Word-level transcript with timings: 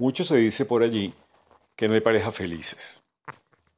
Mucho 0.00 0.22
se 0.22 0.36
dice 0.36 0.64
por 0.64 0.84
allí 0.84 1.12
que 1.74 1.88
no 1.88 1.94
hay 1.94 2.00
parejas 2.00 2.32
felices. 2.32 3.02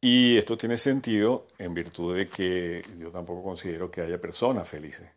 Y 0.02 0.36
esto 0.36 0.58
tiene 0.58 0.76
sentido 0.76 1.46
en 1.56 1.72
virtud 1.72 2.14
de 2.14 2.28
que 2.28 2.82
yo 2.98 3.10
tampoco 3.10 3.42
considero 3.42 3.90
que 3.90 4.02
haya 4.02 4.20
personas 4.20 4.68
felices. 4.68 5.10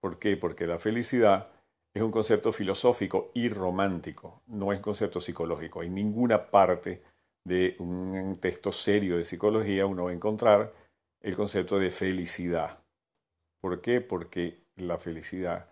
¿Por 0.00 0.18
qué? 0.18 0.36
Porque 0.36 0.66
la 0.66 0.78
felicidad 0.78 1.52
es 1.94 2.02
un 2.02 2.10
concepto 2.10 2.52
filosófico 2.52 3.30
y 3.34 3.48
romántico, 3.48 4.42
no 4.48 4.72
es 4.72 4.80
concepto 4.80 5.20
psicológico. 5.20 5.84
En 5.84 5.94
ninguna 5.94 6.50
parte 6.50 7.02
de 7.44 7.76
un 7.78 8.38
texto 8.40 8.72
serio 8.72 9.16
de 9.16 9.24
psicología 9.24 9.86
uno 9.86 10.04
va 10.04 10.10
a 10.10 10.14
encontrar 10.14 10.72
el 11.20 11.36
concepto 11.36 11.78
de 11.78 11.90
felicidad. 11.90 12.80
¿Por 13.60 13.80
qué? 13.80 14.00
Porque 14.00 14.64
la 14.76 14.98
felicidad 14.98 15.68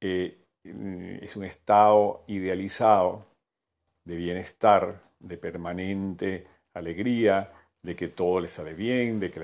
eh, 0.00 0.46
es 0.64 1.36
un 1.36 1.44
estado 1.44 2.24
idealizado 2.28 3.29
de 4.04 4.16
bienestar, 4.16 5.02
de 5.18 5.36
permanente 5.38 6.46
alegría, 6.74 7.52
de 7.82 7.96
que 7.96 8.08
todo 8.08 8.40
le 8.40 8.48
sale 8.48 8.74
bien, 8.74 9.20
de 9.20 9.30
que 9.30 9.40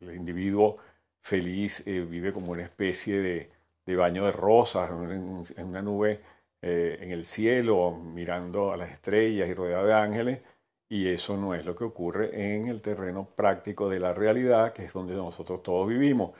el, 0.00 0.14
individuo 0.14 0.78
feliz 1.20 1.86
eh, 1.86 2.00
vive 2.00 2.32
como 2.32 2.52
una 2.52 2.62
especie 2.62 3.20
de, 3.20 3.96
baño 3.96 4.24
de 4.26 4.32
rosas 4.32 4.90
en, 4.90 5.66
una 5.66 5.82
nube 5.82 6.20
eh, 6.62 6.98
en 7.00 7.10
el 7.12 7.24
cielo, 7.24 7.92
mirando 7.92 8.72
a 8.72 8.76
las 8.76 8.90
estrellas 8.90 9.48
y 9.48 9.54
rodeado 9.54 9.86
de 9.86 9.94
ángeles, 9.94 10.40
y 10.88 11.08
eso 11.08 11.36
no 11.36 11.54
es 11.54 11.64
lo 11.64 11.74
que 11.76 11.84
ocurre 11.84 12.54
en 12.54 12.68
el 12.68 12.80
terreno 12.82 13.28
práctico 13.36 13.88
de 13.88 14.00
la 14.00 14.14
realidad, 14.14 14.72
que 14.72 14.84
es 14.84 14.92
donde 14.92 15.14
nosotros 15.14 15.62
todos 15.62 15.88
vivimos 15.88 16.32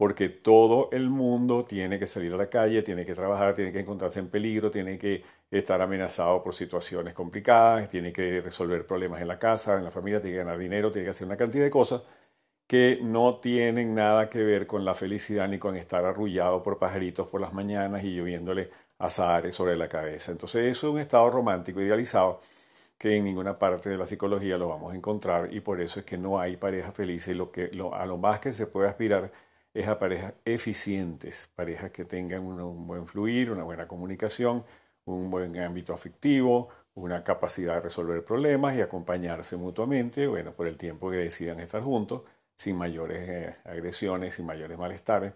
porque 0.00 0.30
todo 0.30 0.88
el 0.92 1.10
mundo 1.10 1.66
tiene 1.66 1.98
que 1.98 2.06
salir 2.06 2.32
a 2.32 2.38
la 2.38 2.48
calle, 2.48 2.82
tiene 2.82 3.04
que 3.04 3.14
trabajar, 3.14 3.54
tiene 3.54 3.70
que 3.70 3.80
encontrarse 3.80 4.18
en 4.18 4.30
peligro, 4.30 4.70
tiene 4.70 4.96
que 4.96 5.22
estar 5.50 5.78
amenazado 5.82 6.42
por 6.42 6.54
situaciones 6.54 7.12
complicadas, 7.12 7.90
tiene 7.90 8.10
que 8.10 8.40
resolver 8.40 8.86
problemas 8.86 9.20
en 9.20 9.28
la 9.28 9.38
casa, 9.38 9.76
en 9.76 9.84
la 9.84 9.90
familia, 9.90 10.22
tiene 10.22 10.36
que 10.36 10.38
ganar 10.38 10.58
dinero, 10.58 10.90
tiene 10.90 11.04
que 11.04 11.10
hacer 11.10 11.26
una 11.26 11.36
cantidad 11.36 11.64
de 11.64 11.70
cosas 11.70 12.02
que 12.66 13.00
no 13.02 13.36
tienen 13.36 13.94
nada 13.94 14.30
que 14.30 14.42
ver 14.42 14.66
con 14.66 14.86
la 14.86 14.94
felicidad 14.94 15.48
ni 15.48 15.58
con 15.58 15.76
estar 15.76 16.02
arrullado 16.06 16.62
por 16.62 16.78
pajaritos 16.78 17.28
por 17.28 17.42
las 17.42 17.52
mañanas 17.52 18.02
y 18.02 18.14
lloviéndole 18.14 18.70
azares 18.98 19.54
sobre 19.54 19.76
la 19.76 19.88
cabeza. 19.90 20.32
Entonces 20.32 20.64
eso 20.64 20.88
es 20.88 20.94
un 20.94 21.00
estado 21.00 21.28
romántico 21.28 21.82
idealizado 21.82 22.40
que 22.98 23.16
en 23.16 23.24
ninguna 23.24 23.58
parte 23.58 23.90
de 23.90 23.98
la 23.98 24.06
psicología 24.06 24.56
lo 24.56 24.68
vamos 24.68 24.94
a 24.94 24.96
encontrar 24.96 25.52
y 25.52 25.60
por 25.60 25.80
eso 25.82 26.00
es 26.00 26.06
que 26.06 26.16
no 26.16 26.40
hay 26.40 26.56
pareja 26.56 26.92
feliz 26.92 27.28
y 27.28 27.34
lo 27.34 27.52
que, 27.52 27.70
a 27.92 28.06
lo 28.06 28.16
más 28.16 28.40
que 28.40 28.54
se 28.54 28.66
puede 28.66 28.88
aspirar 28.88 29.30
es 29.80 29.88
a 29.88 29.98
parejas 29.98 30.34
eficientes, 30.44 31.50
parejas 31.54 31.90
que 31.90 32.04
tengan 32.04 32.42
un, 32.44 32.86
buen 32.86 33.06
fluir, 33.06 33.50
una 33.50 33.64
buena 33.64 33.88
comunicación, 33.88 34.64
un 35.04 35.30
buen 35.30 35.58
ámbito 35.58 35.94
afectivo, 35.94 36.68
una 36.94 37.24
capacidad 37.24 37.74
de 37.74 37.80
resolver 37.80 38.24
problemas 38.24 38.76
y 38.76 38.82
acompañarse 38.82 39.56
mutuamente, 39.56 40.26
bueno, 40.26 40.52
por 40.52 40.66
el 40.66 40.76
tiempo 40.78 41.10
que 41.10 41.18
decidan 41.18 41.60
estar 41.60 41.82
juntos, 41.82 42.22
sin 42.56 42.76
mayores 42.76 43.28
eh, 43.28 43.56
agresiones, 43.64 44.34
sin 44.34 44.46
mayores 44.46 44.78
malestares, 44.78 45.32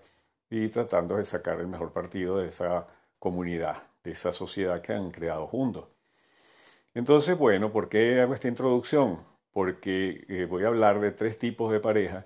y 0.50 0.68
tratando 0.68 1.16
de 1.16 1.24
sacar 1.24 1.60
el 1.60 1.66
mejor 1.66 1.92
partido 1.92 2.38
de 2.38 2.48
esa 2.48 2.86
comunidad, 3.18 3.82
de 4.02 4.12
esa 4.12 4.32
sociedad 4.32 4.80
que 4.82 4.92
han 4.92 5.10
creado 5.10 5.46
juntos. 5.46 5.86
Entonces, 6.94 7.36
bueno, 7.36 7.72
¿por 7.72 7.88
qué 7.88 8.20
hago 8.20 8.34
esta 8.34 8.48
introducción? 8.48 9.20
Porque 9.52 10.24
eh, 10.28 10.46
voy 10.48 10.64
a 10.64 10.68
hablar 10.68 11.00
de 11.00 11.12
tres 11.12 11.38
tipos 11.38 11.72
de 11.72 11.80
parejas 11.80 12.24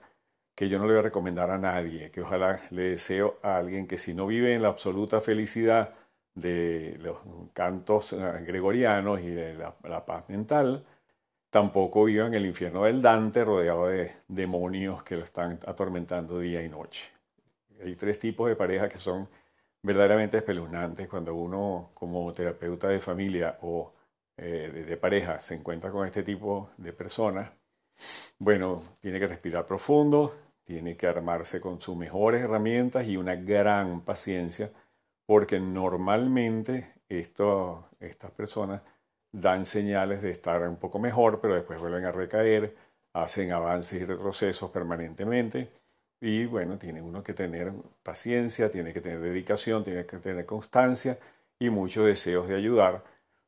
que 0.59 0.69
yo 0.69 0.81
no 0.81 0.87
le 0.87 0.95
voy 0.95 0.98
a 0.98 1.03
recomendar 1.03 1.53
a 1.53 1.59
nadie, 1.59 2.11
que 2.11 2.23
ojalá 2.23 2.61
le 2.70 2.83
deseo 2.83 3.39
a 3.45 3.59
alguien 3.59 3.87
que 3.87 3.97
si 3.97 4.12
no 4.12 4.27
vive 4.27 4.56
en 4.56 4.62
la 4.62 4.67
absoluta 4.67 5.20
felicidad 5.20 5.95
de 6.34 6.97
los 6.98 7.19
cantos 7.53 8.13
eh, 8.13 8.17
gregorianos 8.45 9.20
y 9.20 9.30
de 9.30 9.55
la, 9.55 10.05
paz 10.05 10.29
mental, 10.29 10.85
tampoco 11.48 12.07
viva 12.07 12.27
en 12.27 12.35
el 12.35 12.45
infierno 12.45 12.83
del 12.83 13.01
Dante 13.01 13.45
rodeado 13.45 13.86
de 13.86 14.17
demonios 14.27 15.05
que 15.05 15.14
lo 15.14 15.23
están 15.23 15.61
atormentando 15.64 16.41
día 16.41 16.61
y 16.61 16.68
noche. 16.68 17.08
Hay 17.80 17.95
tres 17.95 18.18
tipos 18.18 18.48
de 18.48 18.57
parejas 18.57 18.92
que 18.92 18.98
son 18.98 19.29
verdaderamente 19.80 20.39
espeluznantes 20.39 21.07
cuando 21.07 21.36
uno 21.36 21.92
como 21.95 22.33
terapeuta 22.33 22.89
de 22.89 22.98
familia 22.98 23.58
o 23.63 23.92
eh, 24.36 24.85
de 24.89 24.97
pareja 24.97 25.39
se 25.39 25.55
encuentra 25.55 25.92
con 25.92 26.05
este 26.05 26.24
tipo 26.24 26.70
de 26.79 26.92
personas. 26.92 27.48
Bueno, 28.41 28.83
tiene 29.01 29.20
que 29.20 29.27
respirar 29.29 29.64
profundo, 29.67 30.48
tiene 30.68 30.98
que 30.98 31.06
armarse 31.06 31.62
con 31.62 31.80
sus 31.80 31.96
mejores 31.96 32.42
herramientas 32.42 33.06
y 33.06 33.17
una 33.17 33.36
gran 33.36 34.02
paciencia, 34.02 34.70
porque 35.24 35.58
normalmente 35.58 36.92
estas 37.08 38.30
personas 38.36 38.83
dan 39.33 39.64
señales 39.64 40.20
de 40.20 40.30
estar 40.30 40.68
un 40.68 40.77
poco 40.77 40.98
mejor, 40.98 41.40
pero 41.40 41.55
después 41.55 41.80
vuelven 41.80 42.05
a 42.05 42.12
recaer, 42.12 42.77
hacen 43.14 43.51
avances 43.52 44.02
y 44.02 44.05
retrocesos 44.05 44.70
permanentemente. 44.70 45.70
Y 46.20 46.45
bueno, 46.45 46.77
tiene 46.77 47.00
uno 47.00 47.23
que 47.23 47.33
tener 47.33 47.73
paciencia, 48.02 48.70
tiene 48.70 48.92
que 48.92 49.00
tener 49.00 49.20
dedicación, 49.20 49.85
tiene 49.85 50.05
que 50.05 50.18
tener 50.18 50.45
constancia 50.45 51.18
y 51.58 51.70
muchos 51.70 52.05
deseos 52.05 52.46
de 52.46 52.56
ayudar. 52.56 53.02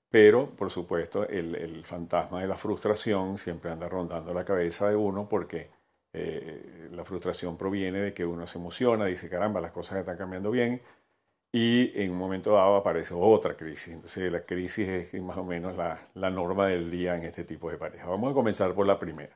Pero, 0.08 0.48
por 0.56 0.70
supuesto, 0.70 1.28
el, 1.28 1.54
el 1.54 1.84
fantasma 1.84 2.41
de 2.41 2.48
la 2.48 2.56
frustración 2.56 3.37
siempre 3.37 3.70
anda 3.70 3.91
rondando 3.91 4.32
la 4.32 4.44
cabeza 4.47 4.88
de 4.88 4.97
uno 4.97 5.28
porque 5.28 5.69
eh, 6.12 6.79
la 7.00 7.05
frustración 7.06 7.56
proviene 7.56 7.99
de 7.99 8.12
que 8.12 8.27
uno 8.27 8.47
se 8.47 8.59
emociona, 8.59 9.06
dice, 9.06 9.31
caramba, 9.31 9.59
las 9.62 9.72
cosas 9.72 9.97
están 9.97 10.19
cambiando 10.19 10.50
bien, 10.50 10.83
y 11.50 11.99
en 11.99 12.11
un 12.11 12.19
momento 12.19 12.53
dado 12.53 12.77
aparece 12.77 13.15
otra 13.15 13.56
crisis. 13.56 13.94
Entonces 13.94 14.31
la 14.31 14.44
crisis 14.44 14.87
es 14.87 15.22
más 15.22 15.38
o 15.38 15.44
menos 15.44 15.75
la, 15.77 16.31
norma 16.31 16.66
del 16.66 16.91
día 16.91 17.16
en 17.16 17.22
este 17.22 17.44
tipo 17.44 17.71
de 17.71 17.78
pareja. 17.78 18.06
Vamos 18.06 18.33
a 18.33 18.34
comenzar 18.34 18.75
por 18.75 18.87
la 18.87 18.99
primera. 18.99 19.34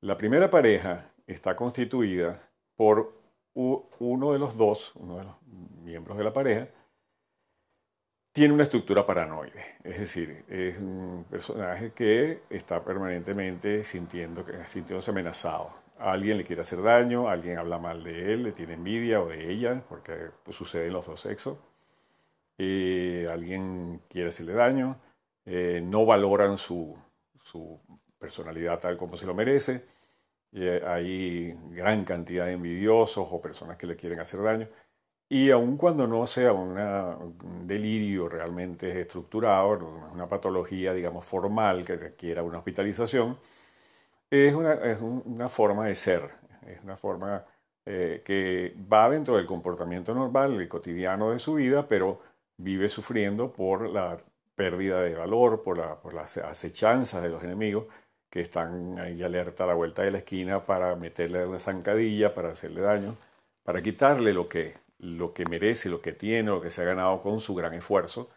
La 0.00 0.16
primera 0.16 0.50
pareja 0.50 1.12
está 1.24 1.54
constituida 1.54 2.40
por 2.74 3.14
uno 3.54 4.32
de 4.32 4.38
los 4.40 4.56
dos, 4.56 4.92
uno 4.96 5.18
de 5.18 5.24
los 5.24 5.40
miembros 5.84 6.18
de 6.18 6.24
la 6.24 6.32
pareja, 6.32 6.66
tiene 8.32 8.52
una 8.52 8.64
estructura 8.64 9.06
paranoide, 9.06 9.76
es 9.82 9.98
decir, 9.98 10.44
es 10.48 10.76
un 10.78 11.24
personaje 11.30 11.92
que 11.92 12.42
está 12.50 12.84
permanentemente 12.84 13.82
sintiendo, 13.84 14.44
sintiéndose 14.66 15.10
amenazado. 15.12 15.85
Alguien 15.98 16.38
le 16.38 16.44
quiere 16.44 16.62
hacer 16.62 16.82
daño, 16.82 17.28
alguien 17.28 17.58
habla 17.58 17.78
mal 17.78 18.02
de 18.04 18.32
él, 18.32 18.42
le 18.44 18.52
tiene 18.52 18.74
envidia 18.74 19.20
o 19.20 19.28
de 19.28 19.50
ella, 19.50 19.82
porque 19.88 20.30
pues, 20.44 20.56
sucede 20.56 20.86
en 20.86 20.92
los 20.92 21.06
dos 21.06 21.20
sexos. 21.20 21.58
Eh, 22.58 23.26
alguien 23.30 24.00
quiere 24.08 24.30
hacerle 24.30 24.54
daño, 24.54 24.98
eh, 25.44 25.82
no 25.84 26.06
valoran 26.06 26.56
su, 26.58 26.96
su, 27.42 27.78
personalidad 28.18 28.80
tal 28.80 28.96
como 28.96 29.16
se 29.16 29.26
lo 29.26 29.34
merece. 29.34 29.84
Eh, 30.52 30.82
hay 30.86 31.54
gran 31.70 32.04
cantidad 32.04 32.46
de 32.46 32.52
envidiosos 32.52 33.28
o 33.30 33.40
personas 33.42 33.76
que 33.76 33.86
le 33.86 33.96
quieren 33.96 34.20
hacer 34.20 34.42
daño. 34.42 34.68
Y 35.28 35.50
aun 35.50 35.76
cuando 35.76 36.06
no 36.06 36.26
sea 36.26 36.52
un 36.52 37.66
delirio 37.66 38.28
realmente 38.28 39.00
estructurado, 39.00 39.70
una 40.12 40.28
patología, 40.28 40.94
digamos, 40.94 41.24
formal 41.24 41.84
que 41.84 41.96
requiera 41.96 42.42
una 42.44 42.58
hospitalización, 42.58 43.38
es 44.30 44.54
una, 44.54 44.74
es 44.74 44.98
una 45.00 45.48
forma 45.48 45.86
de 45.86 45.94
ser, 45.94 46.30
es 46.66 46.82
una 46.82 46.96
forma 46.96 47.44
eh, 47.84 48.22
que 48.24 48.74
va 48.92 49.08
dentro 49.08 49.36
del 49.36 49.46
comportamiento 49.46 50.14
normal, 50.14 50.60
el 50.60 50.68
cotidiano 50.68 51.30
de 51.30 51.38
su 51.38 51.54
vida, 51.54 51.86
pero 51.88 52.20
vive 52.56 52.88
sufriendo 52.88 53.52
por 53.52 53.88
la 53.88 54.18
pérdida 54.54 55.02
de 55.02 55.14
valor, 55.14 55.62
por, 55.62 55.78
la, 55.78 55.96
por 55.96 56.14
las 56.14 56.36
acechanzas 56.38 57.22
de 57.22 57.28
los 57.28 57.42
enemigos 57.44 57.86
que 58.30 58.40
están 58.40 58.98
ahí 58.98 59.22
alerta 59.22 59.64
a 59.64 59.68
la 59.68 59.74
vuelta 59.74 60.02
de 60.02 60.10
la 60.10 60.18
esquina 60.18 60.64
para 60.64 60.96
meterle 60.96 61.46
una 61.46 61.60
zancadilla, 61.60 62.34
para 62.34 62.50
hacerle 62.50 62.80
daño, 62.80 63.16
para 63.62 63.82
quitarle 63.82 64.32
lo 64.32 64.48
que 64.48 64.74
lo 64.98 65.32
que 65.32 65.44
merece, 65.44 65.88
lo 65.88 66.00
que 66.00 66.12
tiene, 66.12 66.50
lo 66.50 66.60
que 66.60 66.70
se 66.70 66.82
ha 66.82 66.84
ganado 66.84 67.22
con 67.22 67.40
su 67.40 67.54
gran 67.54 67.74
esfuerzo. 67.74 68.30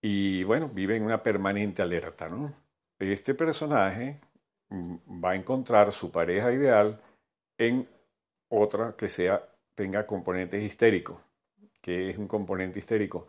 Y 0.00 0.44
bueno, 0.44 0.68
vive 0.68 0.96
en 0.96 1.02
una 1.02 1.22
permanente 1.22 1.82
alerta, 1.82 2.28
¿no? 2.28 2.52
Este 2.98 3.34
personaje 3.34 4.20
va 4.70 5.30
a 5.30 5.34
encontrar 5.34 5.92
su 5.92 6.10
pareja 6.10 6.52
ideal 6.52 7.00
en 7.58 7.88
otra 8.48 8.94
que 8.96 9.08
sea, 9.08 9.48
tenga 9.74 10.06
componentes 10.06 10.62
histéricos. 10.62 11.18
que 11.80 12.10
es 12.10 12.18
un 12.18 12.28
componente 12.28 12.78
histérico? 12.78 13.28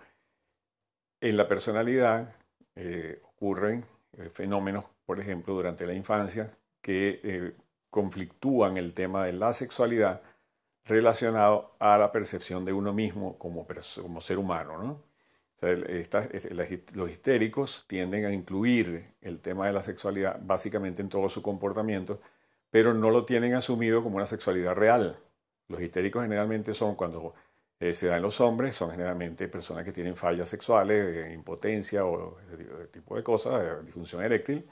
En 1.21 1.37
la 1.37 1.47
personalidad 1.47 2.35
eh, 2.75 3.21
ocurren 3.23 3.85
eh, 4.17 4.29
fenómenos, 4.29 4.85
por 5.05 5.19
ejemplo, 5.19 5.53
durante 5.53 5.85
la 5.85 5.93
infancia, 5.93 6.49
que 6.81 7.19
eh, 7.23 7.53
conflictúan 7.89 8.77
el 8.77 8.93
tema 8.93 9.25
de 9.25 9.33
la 9.33 9.53
sexualidad 9.53 10.21
relacionado 10.85 11.75
a 11.79 11.97
la 11.97 12.11
percepción 12.11 12.65
de 12.65 12.73
uno 12.73 12.93
mismo 12.93 13.37
como, 13.37 13.67
como 14.01 14.21
ser 14.21 14.37
humano. 14.37 14.81
¿no? 14.81 15.08
Los 15.61 17.09
histéricos 17.09 17.85
tienden 17.87 18.25
a 18.25 18.33
incluir 18.33 19.13
el 19.21 19.41
tema 19.41 19.67
de 19.67 19.73
la 19.73 19.83
sexualidad 19.83 20.39
básicamente 20.41 21.01
en 21.01 21.09
todo 21.09 21.29
su 21.29 21.41
comportamiento, 21.41 22.21
pero 22.71 22.93
no 22.93 23.09
lo 23.09 23.25
tienen 23.25 23.55
asumido 23.55 24.03
como 24.03 24.17
una 24.17 24.27
sexualidad 24.27 24.75
real. 24.75 25.17
Los 25.67 25.81
histéricos 25.81 26.23
generalmente 26.23 26.73
son 26.73 26.95
cuando 26.95 27.33
eh, 27.79 27.93
se 27.93 28.07
da 28.07 28.17
en 28.17 28.23
los 28.23 28.41
hombres 28.41 28.75
son 28.75 28.91
generalmente 28.91 29.47
personas 29.47 29.85
que 29.85 29.93
tienen 29.93 30.15
fallas 30.15 30.49
sexuales, 30.49 31.33
impotencia 31.33 32.05
o 32.05 32.37
ese 32.41 32.87
tipo 32.87 33.15
de 33.15 33.23
cosas, 33.23 33.85
disfunción 33.85 34.23
eréctil. 34.23 34.67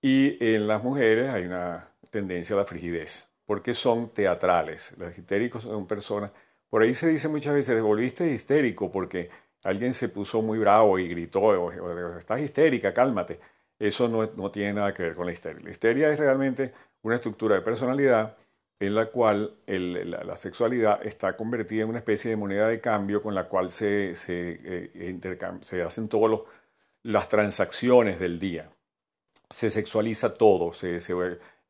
Y 0.00 0.36
en 0.54 0.66
las 0.66 0.82
mujeres 0.82 1.30
hay 1.30 1.44
una 1.44 1.88
tendencia 2.10 2.54
a 2.56 2.60
la 2.60 2.64
frigidez, 2.66 3.28
porque 3.46 3.74
son 3.74 4.10
teatrales. 4.10 4.94
Los 4.98 5.16
histéricos 5.16 5.64
son 5.64 5.86
personas, 5.86 6.30
por 6.70 6.82
ahí 6.82 6.94
se 6.94 7.08
dice 7.08 7.28
muchas 7.28 7.54
veces, 7.54 7.80
volviste 7.82 8.26
histérico 8.32 8.90
porque 8.90 9.30
alguien 9.64 9.94
se 9.94 10.08
puso 10.08 10.42
muy 10.42 10.58
bravo 10.58 10.98
y 10.98 11.08
gritó, 11.08 11.40
o, 11.40 12.18
estás 12.18 12.40
histérica, 12.40 12.94
cálmate. 12.94 13.40
Eso 13.78 14.08
no, 14.08 14.50
tiene 14.50 14.74
nada 14.74 14.94
que 14.94 15.02
ver 15.02 15.14
con 15.14 15.26
la 15.26 15.32
histeria. 15.32 15.60
La 15.62 15.70
histeria 15.70 16.10
es 16.10 16.18
realmente 16.18 16.72
una 17.02 17.16
estructura 17.16 17.56
de 17.56 17.62
personalidad 17.62 18.36
en 18.78 18.94
la 18.94 19.06
cual 19.06 19.54
la, 19.66 20.36
sexualidad 20.36 21.04
está 21.04 21.36
convertida 21.36 21.82
en 21.82 21.88
una 21.88 21.98
especie 21.98 22.30
de 22.30 22.36
moneda 22.36 22.68
de 22.68 22.80
cambio 22.80 23.22
con 23.22 23.34
la 23.34 23.48
cual 23.48 23.72
se, 23.72 24.14
se, 24.14 24.60
eh, 24.62 25.84
hacen 25.84 26.08
todas 26.08 26.40
las 27.02 27.28
transacciones 27.28 28.18
del 28.20 28.38
día. 28.38 28.70
Se 29.48 29.70
sexualiza 29.70 30.36
todo. 30.36 30.72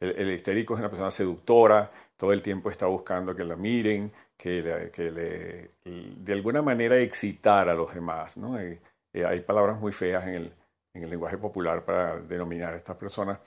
El, 0.00 0.30
histérico 0.32 0.74
es 0.74 0.80
una 0.80 0.90
persona 0.90 1.10
seductora, 1.10 1.90
todo 2.16 2.32
el 2.32 2.42
tiempo 2.42 2.70
está 2.70 2.86
buscando 2.86 3.34
que 3.34 3.44
la 3.44 3.56
miren, 3.56 4.12
que, 4.92 5.10
le, 5.10 5.70
de 5.84 6.32
alguna 6.32 6.60
manera 6.60 6.98
excitar 6.98 7.68
a 7.68 7.74
los 7.74 7.94
demás. 7.94 8.36
¿no? 8.36 8.58
Eh, 8.58 8.78
eh, 9.12 9.24
hay 9.24 9.40
palabras 9.40 9.80
muy 9.80 9.92
feas 9.92 10.26
en 10.26 10.34
el, 10.34 10.52
en 10.92 11.04
el 11.04 11.10
lenguaje 11.10 11.38
popular 11.38 11.84
para 11.84 12.20
denominar 12.20 12.74
a 12.74 12.76
estas 12.76 12.96
personas 12.96 13.38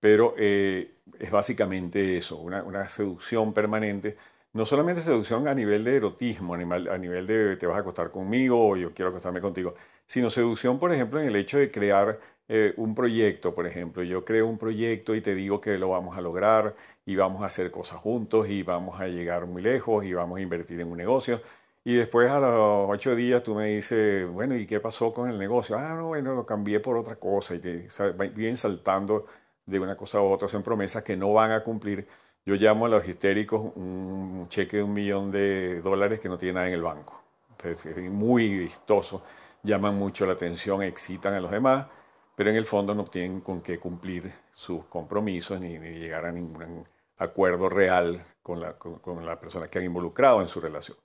pero 0.00 0.34
eh, 0.38 0.88
es 1.18 1.30
básicamente 1.30 2.18
eso, 2.18 2.38
una, 2.38 2.88
seducción 2.88 3.52
permanente. 3.52 4.16
No 4.52 4.64
solamente 4.64 5.02
seducción 5.02 5.48
a 5.48 5.54
nivel 5.54 5.84
de 5.84 5.96
erotismo, 5.96 6.54
a 6.54 6.58
nivel, 6.58 7.26
de 7.26 7.56
te 7.56 7.66
vas 7.66 7.76
a 7.76 7.80
acostar 7.80 8.10
conmigo 8.10 8.68
o 8.68 8.76
yo 8.76 8.92
quiero 8.94 9.10
acostarme 9.10 9.40
contigo, 9.40 9.74
sino 10.06 10.30
seducción, 10.30 10.78
por 10.78 10.92
ejemplo, 10.94 11.20
en 11.20 11.28
el 11.28 11.36
hecho 11.36 11.58
de 11.58 11.70
crear 11.70 12.20
eh, 12.48 12.74
un 12.76 12.94
proyecto, 12.94 13.54
por 13.54 13.66
ejemplo. 13.66 14.02
Yo 14.02 14.24
creo 14.24 14.46
un 14.46 14.58
proyecto 14.58 15.14
y 15.14 15.20
te 15.20 15.34
digo 15.34 15.60
que 15.60 15.78
lo 15.78 15.90
vamos 15.90 16.16
a 16.16 16.20
lograr 16.20 16.74
y 17.04 17.16
vamos 17.16 17.42
a 17.42 17.46
hacer 17.46 17.70
cosas 17.70 17.98
juntos 17.98 18.48
y 18.48 18.62
vamos 18.62 19.00
a 19.00 19.08
llegar 19.08 19.46
muy 19.46 19.62
lejos 19.62 20.04
y 20.04 20.12
vamos 20.12 20.38
a 20.38 20.42
invertir 20.42 20.80
en 20.80 20.90
un 20.90 20.98
negocio. 20.98 21.40
Y 21.84 21.94
después 21.94 22.30
a 22.30 22.40
los 22.40 22.90
ocho 22.90 23.14
días 23.14 23.42
tú 23.42 23.54
me 23.54 23.66
dices, 23.68 24.28
bueno, 24.30 24.56
¿y 24.56 24.66
qué 24.66 24.80
pasó 24.80 25.12
con 25.12 25.30
el 25.30 25.38
negocio? 25.38 25.78
Ah, 25.78 25.94
no, 25.94 26.08
bueno, 26.08 26.34
lo 26.34 26.44
cambié 26.44 26.80
por 26.80 26.96
otra 26.96 27.16
cosa 27.16 27.54
y 27.54 27.60
te 27.60 27.88
vienen 28.34 28.56
saltando 28.56 29.26
de 29.64 29.78
una 29.80 29.96
cosa 29.96 30.18
a 30.18 30.22
otra, 30.22 30.46
hacen 30.46 30.62
promesas 30.62 31.02
que 31.04 31.16
no 31.16 31.32
van 31.32 31.52
a 31.52 31.62
cumplir. 31.62 32.06
Yo 32.44 32.54
llamo 32.54 32.86
a 32.86 32.88
los 32.88 33.06
histéricos 33.06 33.72
un 33.76 34.46
cheque 34.48 34.78
de 34.78 34.82
un 34.84 34.92
millón 34.92 35.30
de 35.30 35.80
dólares 35.80 36.20
que 36.20 36.28
no 36.28 36.38
tiene 36.38 36.54
nada 36.54 36.68
en 36.68 36.74
el 36.74 36.82
banco. 36.82 37.22
Entonces, 37.50 37.96
es 37.96 38.10
muy 38.10 38.58
vistoso, 38.58 39.22
llaman 39.62 39.96
mucho 39.96 40.26
la 40.26 40.34
atención, 40.34 40.82
excitan 40.82 41.34
a 41.34 41.40
los 41.40 41.50
demás, 41.50 41.86
pero 42.36 42.50
en 42.50 42.56
el 42.56 42.66
fondo 42.66 42.94
no 42.94 43.04
tienen 43.06 43.40
con 43.40 43.62
qué 43.62 43.78
cumplir 43.80 44.32
sus 44.52 44.84
compromisos 44.84 45.60
ni, 45.60 45.78
llegar 45.78 46.26
a 46.26 46.32
ningún 46.32 46.84
acuerdo 47.18 47.68
real 47.68 48.24
con 48.42 48.60
la, 48.60 48.74
con 48.74 49.26
la 49.26 49.40
persona 49.40 49.66
que 49.66 49.78
han 49.78 49.86
involucrado 49.86 50.40
en 50.42 50.48
su 50.48 50.60
relación. 50.60 50.96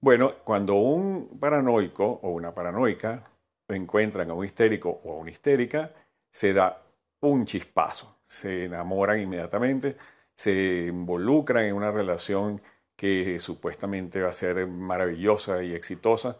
Bueno, 0.00 0.34
cuando 0.44 0.74
un 0.74 1.40
paranoico 1.40 2.04
o 2.22 2.30
una 2.30 2.54
paranoica 2.54 3.24
encuentran 3.68 4.30
a 4.30 4.34
un 4.34 4.44
histérico 4.44 5.00
o 5.02 5.14
a 5.14 5.16
una 5.16 5.30
histérica, 5.30 5.90
se 6.30 6.52
da 6.52 6.82
un 7.20 7.46
chispazo. 7.46 8.18
Se 8.28 8.64
enamoran 8.64 9.20
inmediatamente, 9.20 9.96
se 10.34 10.86
involucran 10.88 11.64
en 11.64 11.74
una 11.74 11.90
relación 11.90 12.60
que 12.96 13.38
supuestamente 13.40 14.20
va 14.20 14.30
a 14.30 14.32
ser 14.34 14.66
maravillosa 14.66 15.62
y 15.62 15.74
exitosa, 15.74 16.36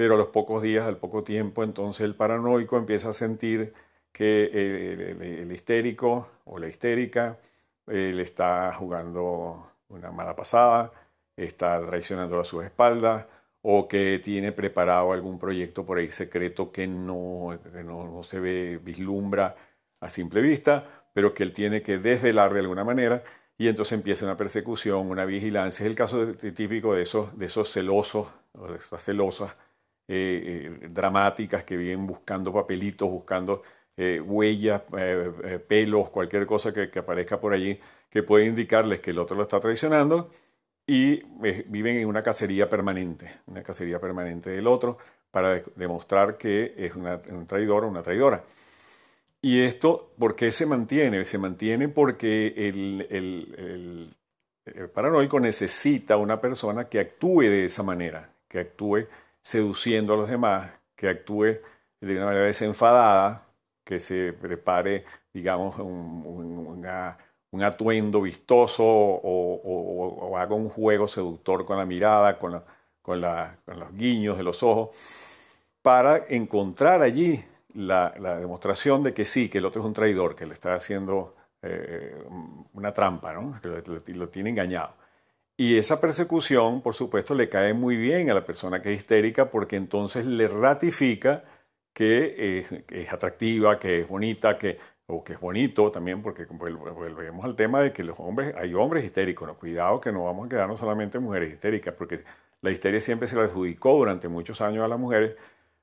pero 0.00 0.14
a 0.14 0.16
los 0.16 0.28
pocos 0.28 0.62
días, 0.62 0.86
al 0.86 0.96
poco 0.96 1.22
tiempo, 1.24 1.62
entonces 1.62 2.06
el 2.06 2.14
paranoico 2.14 2.78
empieza 2.78 3.10
a 3.10 3.12
sentir 3.12 3.74
que 4.10 4.46
el, 4.46 5.52
histérico 5.52 6.26
o 6.46 6.58
la 6.58 6.68
histérica 6.68 7.36
eh, 7.86 8.10
le 8.14 8.22
está 8.22 8.72
jugando 8.72 9.72
una 9.90 10.10
mala 10.10 10.34
pasada, 10.34 10.90
está 11.36 11.84
traicionando 11.84 12.40
a 12.40 12.44
sus 12.44 12.64
espaldas 12.64 13.26
o 13.60 13.86
que 13.88 14.22
tiene 14.24 14.52
preparado 14.52 15.12
algún 15.12 15.38
proyecto 15.38 15.84
por 15.84 15.98
ahí 15.98 16.10
secreto 16.10 16.72
que 16.72 16.86
no, 16.86 17.58
no 17.84 18.22
se 18.22 18.40
ve, 18.40 18.80
vislumbra 18.82 19.54
a 20.00 20.08
simple 20.08 20.40
vista, 20.40 21.10
pero 21.12 21.34
que 21.34 21.42
él 21.42 21.52
tiene 21.52 21.82
que 21.82 21.98
desvelar 21.98 22.54
de 22.54 22.60
alguna 22.60 22.84
manera 22.84 23.22
y 23.58 23.68
entonces 23.68 23.92
empieza 23.92 24.24
una 24.24 24.38
persecución, 24.38 25.10
una 25.10 25.26
vigilancia. 25.26 25.84
Es 25.84 25.90
el 25.90 25.94
caso 25.94 26.26
típico 26.56 26.94
de 26.94 27.02
esos, 27.02 27.36
de 27.38 27.44
esos 27.44 27.70
celosos, 27.70 28.28
o 28.54 28.66
de 28.68 28.78
esas 28.78 29.04
celosas 29.04 29.54
eh, 30.12 30.80
eh, 30.82 30.88
dramáticas 30.88 31.62
que 31.62 31.76
vienen 31.76 32.04
buscando 32.04 32.52
papelitos, 32.52 33.08
buscando 33.08 33.62
eh, 33.96 34.20
huellas, 34.20 34.82
pelos, 35.68 36.10
cualquier 36.10 36.46
cosa 36.46 36.72
que, 36.72 36.90
aparezca 36.98 37.38
por 37.38 37.52
allí 37.52 37.78
que 38.10 38.24
puede 38.24 38.46
indicarles 38.46 38.98
que 38.98 39.12
el 39.12 39.20
otro 39.20 39.36
lo 39.36 39.44
está 39.44 39.60
traicionando 39.60 40.28
y 40.84 41.22
viven 41.68 41.98
en 41.98 42.08
una 42.08 42.24
cacería 42.24 42.68
permanente, 42.68 43.42
una 43.46 43.62
cacería 43.62 44.00
permanente 44.00 44.50
del 44.50 44.66
otro 44.66 44.98
para 45.30 45.62
demostrar 45.76 46.36
que 46.36 46.74
es 46.76 46.96
un 46.96 47.46
traidor 47.46 47.84
o 47.84 47.88
una 47.88 48.02
traidora. 48.02 48.42
Y 49.40 49.62
esto, 49.62 50.12
¿por 50.18 50.34
qué 50.34 50.50
se 50.50 50.66
mantiene? 50.66 51.24
Se 51.24 51.38
mantiene 51.38 51.88
porque 51.88 52.48
el, 52.56 54.16
paranoico 54.92 55.38
necesita 55.38 56.16
una 56.16 56.40
persona 56.40 56.88
que 56.88 56.98
actúe 56.98 57.42
de 57.42 57.66
esa 57.66 57.84
manera, 57.84 58.32
que 58.48 58.58
actúe 58.58 59.06
seduciendo 59.50 60.14
a 60.14 60.16
los 60.16 60.30
demás, 60.30 60.70
que 60.94 61.08
actúe 61.08 61.58
de 62.00 62.16
una 62.16 62.26
manera 62.26 62.44
desenfadada, 62.46 63.48
que 63.84 63.98
se 63.98 64.32
prepare, 64.32 65.04
digamos, 65.34 65.76
un, 65.78 66.86
atuendo 67.60 68.22
vistoso 68.22 68.84
o, 68.84 70.38
haga 70.38 70.54
un 70.54 70.68
juego 70.68 71.08
seductor 71.08 71.64
con 71.66 71.78
la 71.78 71.84
mirada, 71.84 72.38
con, 72.38 72.62
con 73.02 73.20
los 73.20 73.92
guiños 73.94 74.36
de 74.38 74.44
los 74.44 74.62
ojos, 74.62 74.90
para 75.82 76.26
encontrar 76.28 77.02
allí 77.02 77.44
la, 77.74 78.12
demostración 78.38 79.02
de 79.02 79.12
que 79.12 79.24
sí, 79.24 79.48
que 79.48 79.58
el 79.58 79.64
otro 79.64 79.82
es 79.82 79.86
un 79.86 79.94
traidor, 79.94 80.36
que 80.36 80.46
le 80.46 80.52
está 80.52 80.74
haciendo 80.74 81.34
eh, 81.62 82.24
una 82.74 82.94
trampa, 82.94 83.32
¿no? 83.32 83.60
que 83.60 84.12
lo, 84.14 84.28
tiene 84.28 84.50
engañado. 84.50 84.94
Y 85.60 85.76
esa 85.76 86.00
persecución, 86.00 86.80
por 86.80 86.94
supuesto, 86.94 87.34
le 87.34 87.50
cae 87.50 87.74
muy 87.74 87.94
bien 87.94 88.30
a 88.30 88.34
la 88.34 88.46
persona 88.46 88.80
que 88.80 88.94
es 88.94 89.00
histérica 89.00 89.50
porque 89.50 89.76
entonces 89.76 90.24
le 90.24 90.48
ratifica 90.48 91.44
que 91.92 92.60
es, 92.88 93.12
atractiva, 93.12 93.78
que 93.78 94.00
es 94.00 94.08
bonita, 94.08 94.56
que, 94.56 94.78
o 95.06 95.22
que 95.22 95.34
es 95.34 95.40
bonito 95.40 95.90
también, 95.92 96.22
porque 96.22 96.46
volvemos 96.46 97.44
al 97.44 97.56
tema 97.56 97.82
de 97.82 97.92
que 97.92 98.02
los 98.02 98.18
hombres, 98.20 98.54
hay 98.56 98.72
hombres 98.72 99.04
histéricos, 99.04 99.46
¿no? 99.46 99.54
cuidado 99.58 100.00
que 100.00 100.10
no 100.12 100.24
vamos 100.24 100.46
a 100.46 100.48
quedarnos 100.48 100.80
solamente 100.80 101.18
mujeres 101.18 101.52
histéricas, 101.52 101.92
porque 101.92 102.24
la 102.62 102.70
histeria 102.70 102.98
siempre 102.98 103.28
se 103.28 103.36
la 103.36 103.42
adjudicó 103.42 103.98
durante 103.98 104.28
muchos 104.28 104.62
años 104.62 104.82
a 104.82 104.88
las 104.88 104.98
mujeres, 104.98 105.36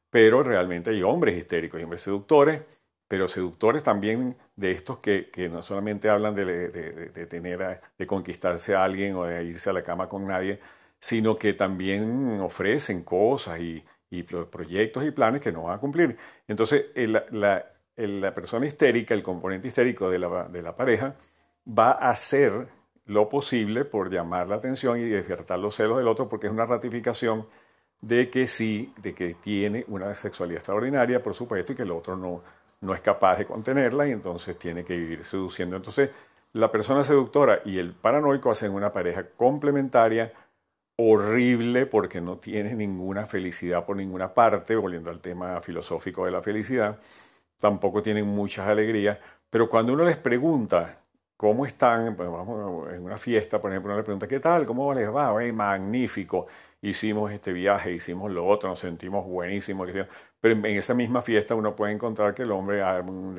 pero 0.09 0.41
realmente 0.41 0.89
hay 0.89 1.03
hombres 1.03 1.37
histéricos, 1.37 1.77
hay 1.77 1.83
hombres 1.83 2.01
seductores, 2.01 2.61
pero 3.07 3.27
seductores 3.27 3.83
también 3.83 4.35
de 4.55 4.71
estos 4.71 4.99
que, 4.99 5.29
no 5.51 5.61
solamente 5.61 6.09
hablan 6.09 6.35
de, 6.35 7.27
tener, 7.29 7.81
de 7.97 8.07
conquistarse 8.07 8.75
a 8.75 8.83
alguien 8.83 9.15
o 9.15 9.23
de 9.25 9.43
irse 9.43 9.69
a 9.69 9.73
la 9.73 9.83
cama 9.83 10.09
con 10.09 10.25
nadie, 10.25 10.59
sino 10.99 11.37
que 11.37 11.53
también 11.53 12.41
ofrecen 12.41 13.03
cosas 13.03 13.59
y, 13.59 13.83
proyectos 14.51 15.05
y 15.05 15.11
planes 15.11 15.41
que 15.41 15.51
no 15.51 15.63
van 15.63 15.77
a 15.77 15.79
cumplir. 15.79 16.17
Entonces, 16.47 16.87
la, 16.95 17.65
la, 17.95 18.33
persona 18.33 18.65
histérica, 18.65 19.13
el 19.13 19.23
componente 19.23 19.67
histérico 19.67 20.09
de 20.09 20.19
la, 20.19 20.47
de 20.49 20.61
la 20.61 20.75
pareja, 20.75 21.15
va 21.67 21.91
a 21.91 22.09
hacer 22.09 22.67
lo 23.05 23.29
posible 23.29 23.85
por 23.85 24.11
llamar 24.11 24.47
la 24.49 24.55
atención 24.55 24.99
y 24.99 25.05
despertar 25.05 25.59
los 25.59 25.75
celos 25.75 25.97
del 25.97 26.07
otro 26.07 26.27
porque 26.27 26.47
es 26.47 26.53
una 26.53 26.65
ratificación 26.65 27.47
de 28.01 28.29
que 28.29 28.47
sí, 28.47 28.93
de 29.01 29.13
que 29.13 29.35
tiene 29.35 29.85
una 29.87 30.13
sexualidad 30.15 30.59
extraordinaria, 30.59 31.21
por 31.21 31.33
supuesto, 31.33 31.73
y 31.73 31.75
que 31.75 31.83
el 31.83 31.91
otro 31.91 32.15
no, 32.15 32.43
no 32.81 32.93
es 32.93 33.01
capaz 33.01 33.37
de 33.37 33.45
contenerla 33.45 34.07
y 34.07 34.11
entonces 34.11 34.57
tiene 34.57 34.83
que 34.83 34.95
vivir 34.95 35.25
seduciendo. 35.25 35.75
Entonces, 35.75 36.11
la 36.53 36.71
persona 36.71 37.03
seductora 37.03 37.61
y 37.65 37.79
el 37.79 37.93
paranoico 37.93 38.51
hacen 38.51 38.71
una 38.73 38.91
pareja 38.91 39.27
complementaria 39.35 40.33
horrible 40.97 41.85
porque 41.85 42.21
no 42.21 42.37
tiene 42.37 42.73
ninguna 42.73 43.25
felicidad 43.25 43.85
por 43.85 43.95
ninguna 43.97 44.33
parte, 44.33 44.75
volviendo 44.75 45.09
al 45.11 45.19
tema 45.19 45.59
filosófico 45.61 46.25
de 46.25 46.31
la 46.31 46.41
felicidad, 46.41 46.99
tampoco 47.59 48.01
tienen 48.01 48.25
muchas 48.27 48.67
alegrías, 48.67 49.19
pero 49.49 49.69
cuando 49.69 49.93
uno 49.93 50.03
les 50.03 50.17
pregunta 50.17 50.99
cómo 51.37 51.65
están, 51.65 52.15
pues 52.15 52.29
vamos, 52.29 52.91
en 52.91 53.03
una 53.03 53.17
fiesta, 53.17 53.61
por 53.61 53.71
ejemplo, 53.71 53.91
uno 53.91 53.97
les 53.97 54.05
pregunta, 54.05 54.27
¿qué 54.27 54.39
tal? 54.39 54.65
¿Cómo 54.65 54.93
les 54.93 55.13
va? 55.13 55.31
magnífico 55.53 56.47
hicimos 56.81 57.31
este 57.31 57.53
viaje, 57.53 57.91
hicimos 57.93 58.31
lo 58.31 58.45
otro, 58.47 58.69
nos 58.69 58.79
sentimos 58.79 59.25
buenísimos. 59.25 59.89
Pero 60.39 60.55
en 60.55 60.65
esa 60.65 60.93
misma 60.93 61.21
fiesta 61.21 61.55
uno 61.55 61.75
puede 61.75 61.93
encontrar 61.93 62.33
que 62.33 62.43
el 62.43 62.51
hombre 62.51 62.81
ha 62.81 62.99
un, 63.01 63.35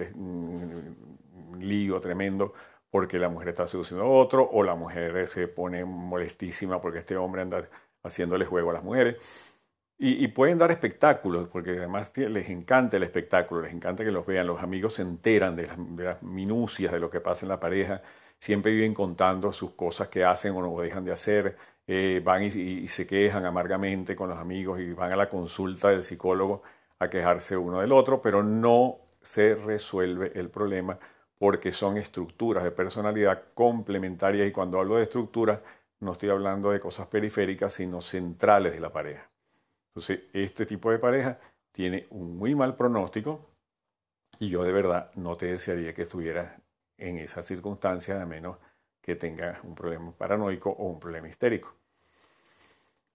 lío 1.60 2.00
tremendo 2.00 2.52
porque 2.90 3.18
la 3.18 3.28
mujer 3.28 3.48
está 3.50 3.66
seduciendo 3.66 4.04
a 4.06 4.08
otro 4.08 4.48
o 4.50 4.62
la 4.62 4.74
mujer 4.76 5.26
se 5.28 5.48
pone 5.48 5.84
molestísima 5.84 6.80
porque 6.80 7.00
este 7.00 7.16
hombre 7.16 7.42
anda 7.42 7.68
haciéndole 8.02 8.44
juego 8.46 8.70
a 8.70 8.74
las 8.74 8.84
mujeres. 8.84 9.57
Y, 10.00 10.28
pueden 10.28 10.58
dar 10.58 10.70
espectáculos, 10.70 11.48
porque 11.48 11.70
además 11.70 12.12
les 12.16 12.48
encanta 12.50 12.96
el 12.96 13.02
espectáculo, 13.02 13.62
les 13.62 13.72
encanta 13.72 14.04
que 14.04 14.12
los 14.12 14.24
vean, 14.24 14.46
los 14.46 14.62
amigos 14.62 14.94
se 14.94 15.02
enteran 15.02 15.56
de 15.56 15.66
las, 16.04 16.22
minucias 16.22 16.92
de 16.92 17.00
lo 17.00 17.10
que 17.10 17.20
pasa 17.20 17.44
en 17.44 17.48
la 17.48 17.58
pareja, 17.58 18.00
siempre 18.38 18.70
viven 18.72 18.94
contando 18.94 19.52
sus 19.52 19.72
cosas 19.72 20.08
que 20.08 20.24
hacen 20.24 20.54
o 20.54 20.62
no 20.62 20.80
dejan 20.80 21.04
de 21.04 21.12
hacer, 21.12 21.56
eh, 21.88 22.20
van 22.24 22.44
y, 22.44 22.86
se 22.88 23.06
quejan 23.08 23.44
amargamente 23.44 24.14
con 24.14 24.28
los 24.28 24.38
amigos 24.38 24.78
y 24.80 24.92
van 24.92 25.12
a 25.12 25.16
la 25.16 25.28
consulta 25.28 25.88
del 25.88 26.04
psicólogo 26.04 26.62
a 27.00 27.10
quejarse 27.10 27.56
uno 27.56 27.80
del 27.80 27.92
otro, 27.92 28.22
pero 28.22 28.42
no 28.44 28.98
se 29.20 29.56
resuelve 29.56 30.32
el 30.36 30.48
problema 30.50 30.98
porque 31.38 31.72
son 31.72 31.96
estructuras 31.96 32.64
de 32.64 32.70
personalidad 32.70 33.44
complementarias. 33.54 34.48
Y 34.48 34.52
cuando 34.52 34.78
hablo 34.78 34.96
de 34.96 35.04
estructuras 35.04 35.60
no 36.00 36.12
estoy 36.12 36.30
hablando 36.30 36.70
de 36.70 36.80
cosas 36.80 37.08
periféricas, 37.08 37.72
sino 37.72 38.00
centrales 38.00 38.72
de 38.72 38.80
la 38.80 38.92
pareja. 38.92 39.28
Entonces, 39.88 40.22
este 40.32 40.66
tipo 40.66 40.90
de 40.90 40.98
pareja 40.98 41.38
tiene 41.72 42.06
un 42.10 42.36
muy 42.36 42.54
mal 42.54 42.76
pronóstico 42.76 43.50
y 44.38 44.48
yo 44.48 44.62
de 44.62 44.72
verdad 44.72 45.10
no 45.14 45.36
te 45.36 45.46
desearía 45.46 45.94
que 45.94 46.02
estuvieras 46.02 46.60
en 46.96 47.18
esa 47.18 47.42
circunstancia 47.42 48.20
a 48.20 48.26
menos 48.26 48.58
que 49.00 49.16
tengas 49.16 49.62
un 49.64 49.74
problema 49.74 50.12
paranoico 50.12 50.70
o 50.70 50.84
un 50.86 51.00
problema 51.00 51.28
histérico. 51.28 51.74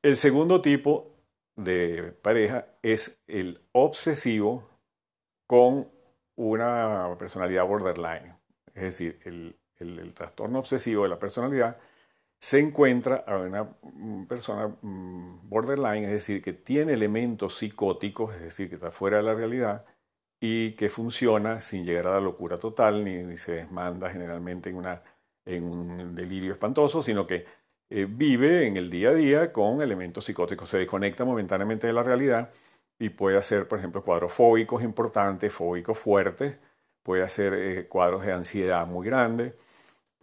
El 0.02 0.18
segundo 0.18 0.62
tipo 0.62 1.12
de 1.56 2.14
pareja 2.22 2.68
es 2.82 3.22
el 3.28 3.62
obsesivo 3.74 4.68
con 5.48 5.90
una 6.36 7.16
personalidad 7.18 7.66
borderline. 7.66 8.36
Es 8.74 8.84
decir, 8.84 9.20
el, 9.26 9.56
el 9.78 10.14
trastorno 10.14 10.60
obsesivo 10.60 11.04
de 11.04 11.10
la 11.10 11.20
personalidad 11.20 11.78
se 12.44 12.60
encuentra 12.60 13.24
a 13.26 13.38
una 13.38 13.74
persona 14.28 14.68
mm, 14.82 15.48
borderline, 15.50 16.04
es 16.04 16.12
decir, 16.12 16.42
que 16.42 16.52
tiene 16.52 16.92
elementos 16.92 17.58
psicóticos, 17.58 18.36
es 18.36 18.42
decir, 18.42 18.68
que 18.68 18.76
está 18.76 18.92
fuera 18.92 19.18
de 19.18 19.24
la 19.24 19.34
realidad 19.34 19.86
y 20.42 20.74
que 20.74 20.90
funciona 20.90 21.62
sin 21.62 21.86
llegar 21.86 22.08
a 22.08 22.16
la 22.16 22.20
locura 22.20 22.60
total, 22.60 23.06
ni, 23.06 23.38
se 23.38 23.54
desmanda 23.54 24.10
generalmente 24.10 24.70
en, 24.70 24.76
una, 24.76 25.02
en 25.46 25.64
un 25.64 26.16
delirio 26.16 26.52
espantoso, 26.52 27.02
sino 27.02 27.26
que 27.26 27.46
eh, 27.90 28.08
vive 28.10 28.68
en 28.68 28.76
el 28.76 28.90
día 28.90 29.12
a 29.12 29.14
día 29.14 29.54
con 29.54 29.82
elementos 29.82 30.26
psicóticos, 30.26 30.70
se 30.70 30.80
desconecta 30.80 31.24
momentáneamente 31.24 31.88
de 31.88 31.94
la 31.94 32.04
realidad 32.04 32.52
y 33.00 33.10
puede 33.10 33.38
hacer, 33.38 33.70
por 33.70 33.80
ejemplo, 33.80 34.04
cuadros 34.04 34.34
fóbicos 34.34 34.84
importantes, 34.84 35.54
fóbicos 35.54 35.98
fuertes, 35.98 36.58
puede 37.04 37.24
hacer 37.24 37.54
eh, 37.54 37.88
cuadros 37.88 38.26
de 38.26 38.34
ansiedad 38.34 38.86
muy 38.86 39.08
grandes 39.08 39.54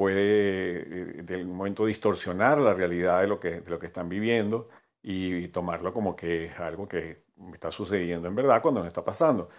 puede 0.01 0.81
eh, 0.81 1.23
de 1.25 1.45
un 1.45 1.55
momento 1.55 1.85
distorsionar 1.85 2.59
la 2.59 2.73
realidad 2.73 3.21
de 3.21 3.27
lo 3.27 3.39
que, 3.39 3.61
de 3.61 3.71
lo 3.71 3.79
que 3.79 3.85
están 3.85 4.09
viviendo 4.09 4.71
y, 5.03 5.49
tomarlo 5.49 5.93
como 5.93 6.17
que 6.17 6.47
es 6.47 6.59
algo 6.59 6.89
que 6.89 7.25
está 7.53 7.71
sucediendo 7.71 8.27
en 8.27 8.35
verdad 8.35 8.63
cuando 8.63 8.81
no 8.81 8.87
está 8.87 9.05
pasando. 9.05 9.51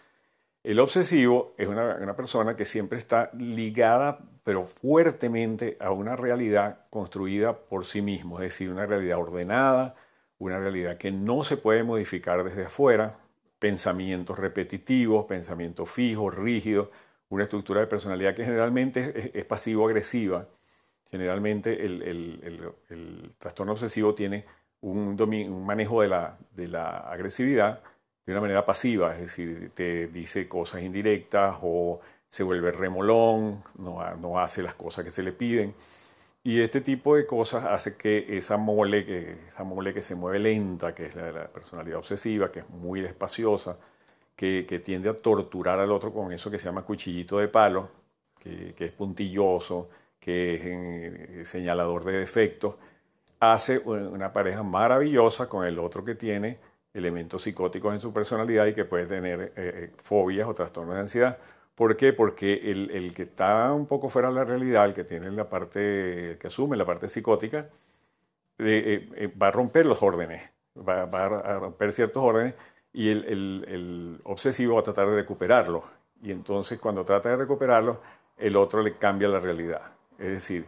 El 0.63 0.79
obsesivo 0.79 1.53
es 1.59 1.67
una, 1.67 1.95
una, 2.01 2.15
persona 2.15 2.55
que 2.55 2.65
siempre 2.65 2.97
está 2.97 3.29
ligada, 3.37 4.17
pero 4.43 4.65
fuertemente, 4.65 5.77
a 5.79 5.91
una 5.91 6.15
realidad 6.15 6.87
construida 6.89 7.55
por 7.55 7.85
sí 7.85 8.01
mismo, 8.01 8.39
es 8.39 8.45
decir, 8.45 8.71
una 8.71 8.87
realidad 8.87 9.19
ordenada, 9.19 9.93
una 10.39 10.57
realidad 10.57 10.97
que 10.97 11.11
no 11.11 11.43
se 11.43 11.55
puede 11.57 11.83
modificar 11.83 12.43
desde 12.43 12.65
afuera, 12.65 13.19
pensamientos 13.59 14.39
repetitivos, 14.39 15.25
pensamientos 15.25 15.87
fijos, 15.91 16.33
rígidos, 16.33 16.89
una 17.31 17.43
estructura 17.43 17.79
de 17.79 17.87
personalidad 17.87 18.35
que 18.35 18.43
generalmente 18.43 19.31
es, 19.33 19.45
pasivo-agresiva. 19.45 20.47
Generalmente 21.09 21.85
el, 21.85 23.33
trastorno 23.39 23.71
obsesivo 23.71 24.13
tiene 24.13 24.45
un, 24.81 25.19
un 25.19 25.65
manejo 25.65 26.01
de 26.01 26.09
la, 26.09 26.37
de 26.51 26.67
la, 26.67 26.99
agresividad 26.99 27.81
de 28.25 28.33
una 28.33 28.41
manera 28.41 28.65
pasiva, 28.65 29.15
es 29.15 29.21
decir, 29.21 29.71
te 29.73 30.07
dice 30.07 30.47
cosas 30.47 30.81
indirectas 30.83 31.57
o 31.61 32.01
se 32.29 32.43
vuelve 32.43 32.71
remolón, 32.71 33.63
no, 33.77 34.15
no 34.17 34.39
hace 34.39 34.61
las 34.61 34.75
cosas 34.75 35.03
que 35.05 35.11
se 35.11 35.23
le 35.23 35.31
piden. 35.31 35.73
Y 36.43 36.61
este 36.61 36.81
tipo 36.81 37.15
de 37.15 37.25
cosas 37.25 37.65
hace 37.65 37.95
que 37.95 38.37
esa 38.37 38.57
mole 38.57 39.05
que, 39.05 39.37
esa 39.47 39.63
mole 39.63 39.93
que 39.93 40.01
se 40.01 40.15
mueve 40.15 40.39
lenta, 40.39 40.93
que 40.93 41.05
es 41.05 41.15
la, 41.15 41.31
la 41.31 41.47
personalidad 41.47 41.99
obsesiva, 41.99 42.51
que 42.51 42.59
es 42.59 42.69
muy 42.69 43.01
despaciosa, 43.01 43.77
que, 44.41 44.81
tiende 44.83 45.07
a 45.07 45.13
torturar 45.13 45.79
al 45.79 45.91
otro 45.91 46.11
con 46.11 46.31
eso 46.31 46.49
que 46.49 46.57
se 46.57 46.65
llama 46.65 46.81
cuchillito 46.81 47.37
de 47.37 47.47
palo, 47.47 47.89
que, 48.39 48.73
es 48.75 48.91
puntilloso, 48.91 49.89
que 50.19 50.55
es 50.55 50.61
eh, 50.63 51.45
señalador 51.45 52.03
de 52.03 52.13
defectos, 52.13 52.73
hace 53.39 53.77
una 53.77 54.33
pareja 54.33 54.63
maravillosa 54.63 55.47
con 55.47 55.65
el 55.65 55.77
otro 55.77 56.03
que 56.03 56.15
tiene 56.15 56.57
elementos 56.91 57.43
psicóticos 57.43 57.93
en 57.93 57.99
su 57.99 58.11
personalidad 58.11 58.65
y 58.65 58.73
que 58.73 58.83
puede 58.83 59.05
tener 59.05 59.41
eh, 59.41 59.51
eh, 59.55 59.91
fobias 60.03 60.47
o 60.47 60.55
trastornos 60.55 60.95
de 60.95 61.01
ansiedad. 61.01 61.37
¿Por 61.75 61.95
qué? 61.95 62.11
Porque 62.11 62.71
el, 62.71 63.13
que 63.13 63.23
está 63.23 63.71
un 63.71 63.85
poco 63.85 64.09
fuera 64.09 64.29
de 64.29 64.35
la 64.35 64.43
realidad, 64.43 64.85
el 64.85 64.95
que 64.95 65.03
tiene 65.03 65.29
la 65.31 65.49
parte, 65.49 66.37
que 66.39 66.47
asume 66.47 66.77
la 66.77 66.85
parte 66.85 67.07
psicótica, 67.07 67.69
va 68.59 69.47
a 69.47 69.51
romper 69.51 69.85
los 69.85 70.01
órdenes, 70.03 70.49
va, 70.77 71.03
a 71.03 71.59
romper 71.59 71.93
ciertos 71.93 72.23
órdenes 72.23 72.55
y 72.93 73.09
el, 73.09 74.19
obsesivo 74.23 74.75
va 74.75 74.81
a 74.81 74.83
tratar 74.83 75.09
de 75.09 75.15
recuperarlo. 75.15 75.83
Y 76.21 76.31
entonces 76.31 76.79
cuando 76.79 77.03
trata 77.05 77.29
de 77.29 77.37
recuperarlo, 77.37 78.01
el 78.37 78.55
otro 78.55 78.81
le 78.81 78.97
cambia 78.97 79.27
la 79.27 79.39
realidad. 79.39 79.81
Es 80.19 80.29
decir, 80.29 80.65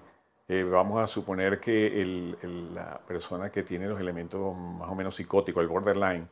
eh, 0.48 0.64
vamos 0.64 1.02
a 1.02 1.08
suponer 1.08 1.60
que 1.60 2.36
la 2.74 3.00
persona 3.08 3.50
que 3.52 3.64
tiene 3.64 3.88
los 3.88 4.00
elementos 4.00 4.56
más 4.56 4.90
o 4.90 4.96
menos 4.96 5.16
psicóticos, 5.16 5.62
el 5.62 5.70
borderline, 5.70 6.28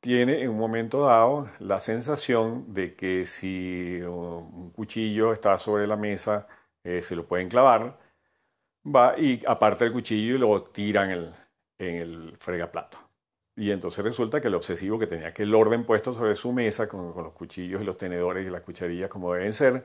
tiene 0.00 0.42
en 0.42 0.50
un 0.50 0.58
momento 0.58 1.06
dado 1.06 1.50
la 1.58 1.80
sensación 1.80 2.72
de 2.72 2.94
que 2.94 3.26
si 3.26 4.00
un 4.02 4.70
cuchillo 4.70 5.32
está 5.32 5.58
sobre 5.58 5.86
la 5.86 5.96
mesa, 5.96 6.46
eh, 6.84 7.02
se 7.02 7.16
lo 7.16 7.26
pueden 7.26 7.48
clavar, 7.48 7.98
va 8.84 9.18
y 9.18 9.42
aparta 9.46 9.84
el 9.84 9.92
cuchillo 9.92 10.36
y 10.36 10.38
lo 10.38 10.62
tira 10.64 11.04
en 11.04 11.10
el, 11.10 11.34
en 11.78 11.94
el 11.96 12.36
fregaplato. 12.38 13.07
Y 13.58 13.72
entonces 13.72 14.04
resulta 14.04 14.40
que 14.40 14.46
el 14.48 14.54
obsesivo 14.54 15.00
que 15.00 15.08
tenía 15.08 15.34
que 15.34 15.42
el 15.42 15.52
orden 15.54 15.84
puesto 15.84 16.14
sobre 16.14 16.36
su 16.36 16.52
mesa, 16.52 16.88
con, 16.88 17.12
los 17.16 17.32
cuchillos 17.32 17.82
y 17.82 17.84
los 17.84 17.98
tenedores 17.98 18.46
y 18.46 18.50
las 18.50 18.62
cucharillas 18.62 19.10
como 19.10 19.34
deben 19.34 19.52
ser, 19.52 19.84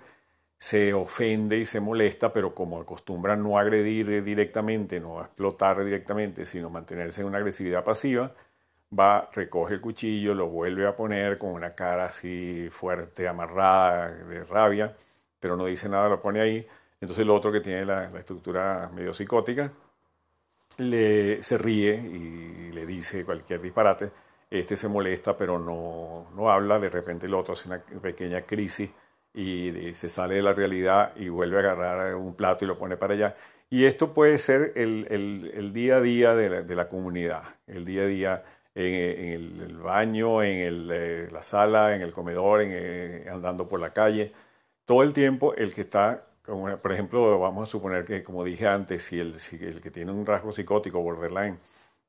se 0.60 0.94
ofende 0.94 1.58
y 1.58 1.66
se 1.66 1.80
molesta, 1.80 2.32
pero 2.34 2.54
como 2.56 2.80
acostumbra 2.82 3.36
no 3.36 3.58
agredir 3.58 4.24
directamente, 4.24 5.00
no 5.00 5.22
explotar 5.22 5.84
directamente, 5.84 6.46
sino 6.46 6.70
mantenerse 6.70 7.22
en 7.22 7.28
una 7.28 7.40
agresividad 7.40 7.84
pasiva, 7.84 8.34
va, 8.98 9.30
recoge 9.34 9.76
el 9.76 9.82
cuchillo, 9.82 10.36
lo 10.36 10.50
vuelve 10.50 10.88
a 10.88 10.96
poner 10.96 11.40
con 11.40 11.52
una 11.52 11.74
cara 11.76 12.06
así 12.06 12.70
fuerte, 12.72 13.28
amarrada, 13.28 14.10
de 14.12 14.44
rabia, 14.46 14.96
pero 15.40 15.58
no 15.58 15.66
dice 15.66 15.90
nada, 15.90 16.10
lo 16.10 16.22
pone 16.22 16.42
ahí. 16.42 16.68
Entonces 17.02 17.24
el 17.24 17.32
otro 17.32 17.52
que 17.52 17.62
tiene 17.62 17.86
la 17.86 18.06
estructura 18.20 18.90
medio 18.94 19.14
psicótica, 19.16 19.72
le, 20.80 21.44
se 21.44 21.58
ríe 21.58 21.96
y 21.96 22.72
le 22.72 22.86
dice 22.86 23.26
cualquier 23.26 23.62
disparate. 23.62 24.12
Este 24.50 24.76
se 24.78 24.88
molesta, 24.88 25.36
pero 25.38 25.60
no, 25.60 26.28
no 26.36 26.52
habla. 26.52 26.80
De 26.80 26.90
repente 26.90 27.26
el 27.26 27.34
otro 27.34 27.54
hace 27.54 27.68
una 27.68 27.80
pequeña 27.80 28.42
crisis 28.44 28.90
y 29.34 29.94
se 29.96 30.10
sale 30.10 30.36
de 30.36 30.42
la 30.44 30.54
realidad 30.54 31.14
y 31.16 31.30
vuelve 31.30 31.58
a 31.58 31.72
agarrar 31.72 32.16
un 32.16 32.36
plato 32.36 32.66
y 32.66 32.68
lo 32.68 32.78
pone 32.78 32.98
para 32.98 33.14
allá. 33.14 33.36
Y 33.70 33.86
esto 33.86 34.14
puede 34.14 34.38
ser 34.38 34.74
el, 34.76 35.08
el, 35.10 35.74
día 35.74 35.98
a 35.98 36.02
día 36.02 36.36
de 36.36 36.76
la, 36.76 36.88
comunidad, 36.90 37.44
el 37.66 37.86
día 37.86 38.04
a 38.04 38.06
día 38.06 38.44
en, 38.76 39.62
el, 39.62 39.78
baño, 39.78 40.44
en 40.44 40.90
eh, 40.92 41.28
la 41.32 41.42
sala, 41.42 41.96
en 41.96 42.02
el 42.02 42.12
comedor, 42.12 42.62
en, 42.62 42.70
eh, 42.72 43.26
andando 43.32 43.68
por 43.68 43.80
la 43.80 43.92
calle. 43.92 44.32
Todo 44.86 45.02
el 45.02 45.14
tiempo 45.14 45.56
el 45.56 45.74
que 45.74 45.82
está 45.82 46.28
por 46.46 46.92
ejemplo, 46.92 47.40
vamos 47.40 47.70
a 47.70 47.72
suponer 47.72 48.06
que, 48.06 48.24
como 48.24 48.44
dije 48.44 48.68
antes, 48.68 49.04
si 49.04 49.20
el, 49.20 49.36
el 49.62 49.82
que 49.82 49.92
tiene 49.92 50.12
un 50.12 50.26
rasgo 50.26 50.52
psicótico, 50.52 51.02
borderline, 51.02 51.60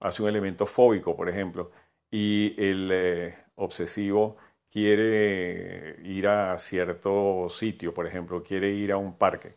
hace 0.01 0.23
un 0.23 0.29
elemento 0.29 0.67
fóbico, 0.67 1.17
por 1.17 1.29
ejemplo, 1.29 1.71
y 2.11 2.55
el 2.59 2.91
eh, 2.93 3.37
obsesivo 3.57 4.37
quiere 4.71 5.97
ir 6.03 6.27
a 6.29 6.59
cierto 6.59 7.49
sitio, 7.51 7.95
por 7.95 8.07
ejemplo, 8.07 8.43
quiere 8.43 8.71
ir 8.71 8.93
a 8.93 8.97
un 8.97 9.17
parque, 9.17 9.57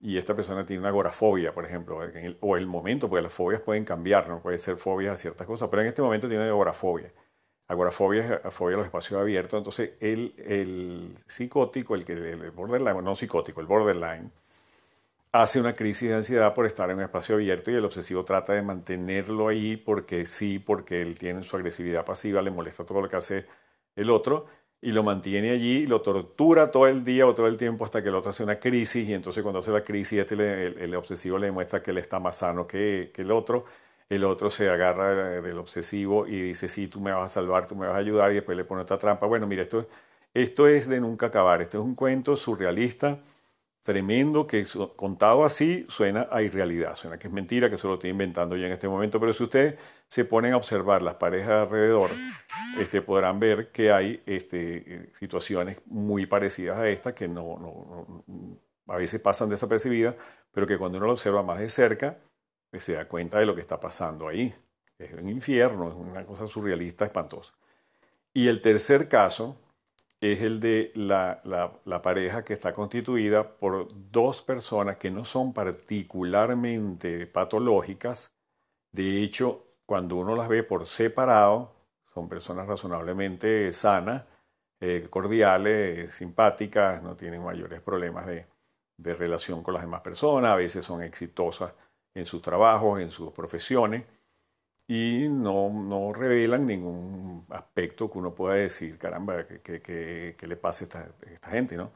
y 0.00 0.18
esta 0.18 0.34
persona 0.34 0.64
tiene 0.66 0.80
una 0.80 0.90
agorafobia, 0.90 1.54
por 1.54 1.66
ejemplo, 1.66 2.00
o 2.40 2.56
el 2.56 2.66
momento, 2.66 3.08
porque 3.08 3.22
las 3.22 3.32
fobias 3.32 3.62
pueden 3.62 3.84
cambiar, 3.84 4.28
no 4.28 4.40
puede 4.42 4.58
ser 4.58 4.76
fobia 4.78 5.12
a 5.12 5.16
ciertas 5.16 5.46
cosas, 5.46 5.68
pero 5.70 5.82
en 5.82 5.88
este 5.88 6.02
momento 6.02 6.28
tiene 6.28 6.44
agorafobia 6.44 7.12
agorafobia 7.68 8.40
es 8.44 8.54
fobia 8.54 8.74
a 8.76 8.78
los 8.78 8.86
espacios 8.86 9.20
abiertos. 9.20 9.58
Entonces, 9.58 9.92
el, 10.00 10.34
el 10.38 11.16
psicótico, 11.26 11.94
el 11.94 12.04
que 12.04 12.14
el 12.14 12.50
borderline, 12.50 13.04
no 13.04 13.14
psicótico, 13.14 13.60
el 13.60 13.66
borderline, 13.66 14.30
hace 15.32 15.60
una 15.60 15.76
crisis 15.76 16.08
de 16.08 16.14
ansiedad 16.16 16.54
por 16.54 16.66
estar 16.66 16.90
en 16.90 16.96
un 16.96 17.02
espacio 17.04 17.34
abierto 17.34 17.70
y 17.70 17.74
el 17.74 17.84
obsesivo 17.84 18.24
trata 18.24 18.54
de 18.54 18.62
mantenerlo 18.62 19.48
ahí 19.48 19.76
porque 19.76 20.24
sí, 20.26 20.58
porque 20.58 21.02
él 21.02 21.18
tiene 21.18 21.42
su 21.42 21.56
agresividad 21.56 22.04
pasiva, 22.04 22.40
le 22.42 22.50
molesta 22.50 22.84
todo 22.84 23.02
lo 23.02 23.08
que 23.08 23.16
hace 23.16 23.46
el 23.94 24.10
otro 24.10 24.46
y 24.80 24.92
lo 24.92 25.02
mantiene 25.02 25.50
allí, 25.50 25.86
lo 25.86 26.00
tortura 26.00 26.70
todo 26.70 26.86
el 26.86 27.04
día 27.04 27.26
o 27.26 27.34
todo 27.34 27.48
el 27.48 27.56
tiempo 27.56 27.84
hasta 27.84 28.02
que 28.02 28.08
el 28.08 28.14
otro 28.14 28.30
hace 28.30 28.44
una 28.44 28.58
crisis 28.58 29.08
y 29.08 29.14
entonces 29.14 29.42
cuando 29.42 29.58
hace 29.58 29.70
la 29.72 29.84
crisis 29.84 30.20
este 30.20 30.34
el, 30.34 30.94
obsesivo 30.94 31.36
le 31.38 31.46
demuestra 31.46 31.82
que 31.82 31.90
él 31.90 31.98
está 31.98 32.18
más 32.20 32.38
sano 32.38 32.66
que, 32.66 33.10
que 33.12 33.22
el 33.22 33.30
otro 33.32 33.64
el 34.08 34.24
otro 34.24 34.50
se 34.50 34.68
agarra 34.68 35.40
del 35.40 35.58
obsesivo 35.58 36.26
y 36.26 36.40
dice, 36.40 36.68
sí, 36.68 36.88
tú 36.88 37.00
me 37.00 37.12
vas 37.12 37.30
a 37.30 37.34
salvar, 37.34 37.66
tú 37.66 37.76
me 37.76 37.86
vas 37.86 37.96
a 37.96 37.98
ayudar, 37.98 38.30
y 38.32 38.36
después 38.36 38.56
le 38.56 38.64
pone 38.64 38.82
otra 38.82 38.98
trampa. 38.98 39.26
Bueno, 39.26 39.46
mira, 39.46 39.62
esto, 39.62 39.86
esto 40.34 40.68
es 40.68 40.88
de 40.88 41.00
nunca 41.00 41.26
acabar, 41.26 41.60
esto 41.62 41.78
es 41.78 41.84
un 41.84 41.94
cuento 41.94 42.36
surrealista, 42.36 43.18
tremendo, 43.82 44.46
que 44.46 44.66
contado 44.96 45.44
así 45.44 45.86
suena 45.88 46.28
a 46.30 46.42
irrealidad, 46.42 46.94
suena 46.94 47.18
que 47.18 47.28
es 47.28 47.32
mentira, 47.32 47.70
que 47.70 47.78
se 47.78 47.86
lo 47.86 47.94
estoy 47.94 48.10
inventando 48.10 48.56
yo 48.56 48.66
en 48.66 48.72
este 48.72 48.88
momento, 48.88 49.18
pero 49.20 49.32
si 49.32 49.44
ustedes 49.44 49.76
se 50.08 50.24
ponen 50.24 50.52
a 50.52 50.56
observar 50.58 51.02
las 51.02 51.14
parejas 51.14 51.66
alrededor, 51.66 52.10
este, 52.78 53.02
podrán 53.02 53.40
ver 53.40 53.72
que 53.72 53.92
hay 53.92 54.22
este, 54.26 55.10
situaciones 55.18 55.78
muy 55.86 56.26
parecidas 56.26 56.78
a 56.78 56.88
esta 56.88 57.14
que 57.14 57.28
no, 57.28 57.58
no, 57.58 58.24
a 58.88 58.96
veces 58.96 59.20
pasan 59.20 59.48
desapercibidas, 59.48 60.16
pero 60.52 60.66
que 60.66 60.78
cuando 60.78 60.98
uno 60.98 61.06
lo 61.06 61.12
observa 61.14 61.42
más 61.42 61.58
de 61.58 61.68
cerca, 61.68 62.18
pues 62.70 62.84
se 62.84 62.94
da 62.94 63.06
cuenta 63.08 63.38
de 63.38 63.46
lo 63.46 63.54
que 63.54 63.60
está 63.60 63.80
pasando 63.80 64.28
ahí. 64.28 64.54
Es 64.98 65.12
un 65.12 65.28
infierno, 65.28 65.88
es 65.88 65.94
una 65.94 66.24
cosa 66.24 66.46
surrealista, 66.46 67.04
espantosa. 67.04 67.54
Y 68.32 68.48
el 68.48 68.60
tercer 68.60 69.08
caso 69.08 69.56
es 70.20 70.42
el 70.42 70.60
de 70.60 70.92
la, 70.94 71.40
la, 71.44 72.02
pareja 72.02 72.44
que 72.44 72.52
está 72.52 72.72
constituida 72.72 73.56
por 73.56 73.88
dos 74.10 74.42
personas 74.42 74.96
que 74.96 75.10
no 75.10 75.24
son 75.24 75.52
particularmente 75.52 77.26
patológicas. 77.26 78.34
De 78.92 79.22
hecho, 79.22 79.64
cuando 79.86 80.16
uno 80.16 80.34
las 80.34 80.48
ve 80.48 80.64
por 80.64 80.86
separado, 80.86 81.72
son 82.06 82.28
personas 82.28 82.66
razonablemente 82.66 83.72
sanas, 83.72 84.24
eh, 84.80 85.06
cordiales, 85.08 86.14
simpáticas, 86.14 87.02
no 87.02 87.16
tienen 87.16 87.44
mayores 87.44 87.80
problemas 87.80 88.26
de, 88.26 88.46
de 88.96 89.14
relación 89.14 89.62
con 89.62 89.74
las 89.74 89.82
demás 89.84 90.00
personas, 90.02 90.52
a 90.52 90.56
veces 90.56 90.84
son 90.84 91.02
exitosas 91.02 91.72
en 92.18 92.26
sus 92.26 92.42
trabajos, 92.42 93.00
en 93.00 93.10
sus 93.10 93.32
profesiones, 93.32 94.04
y 94.86 95.28
no, 95.28 95.70
no 95.70 96.12
revelan 96.12 96.66
ningún 96.66 97.44
aspecto 97.50 98.10
que 98.10 98.18
uno 98.18 98.34
pueda 98.34 98.54
decir, 98.56 98.98
caramba, 98.98 99.44
¿qué, 99.46 100.36
le 100.40 100.56
pasa 100.56 100.84
a 100.84 101.28
esta, 101.30 101.50
gente? 101.50 101.76
¿no? 101.76 101.90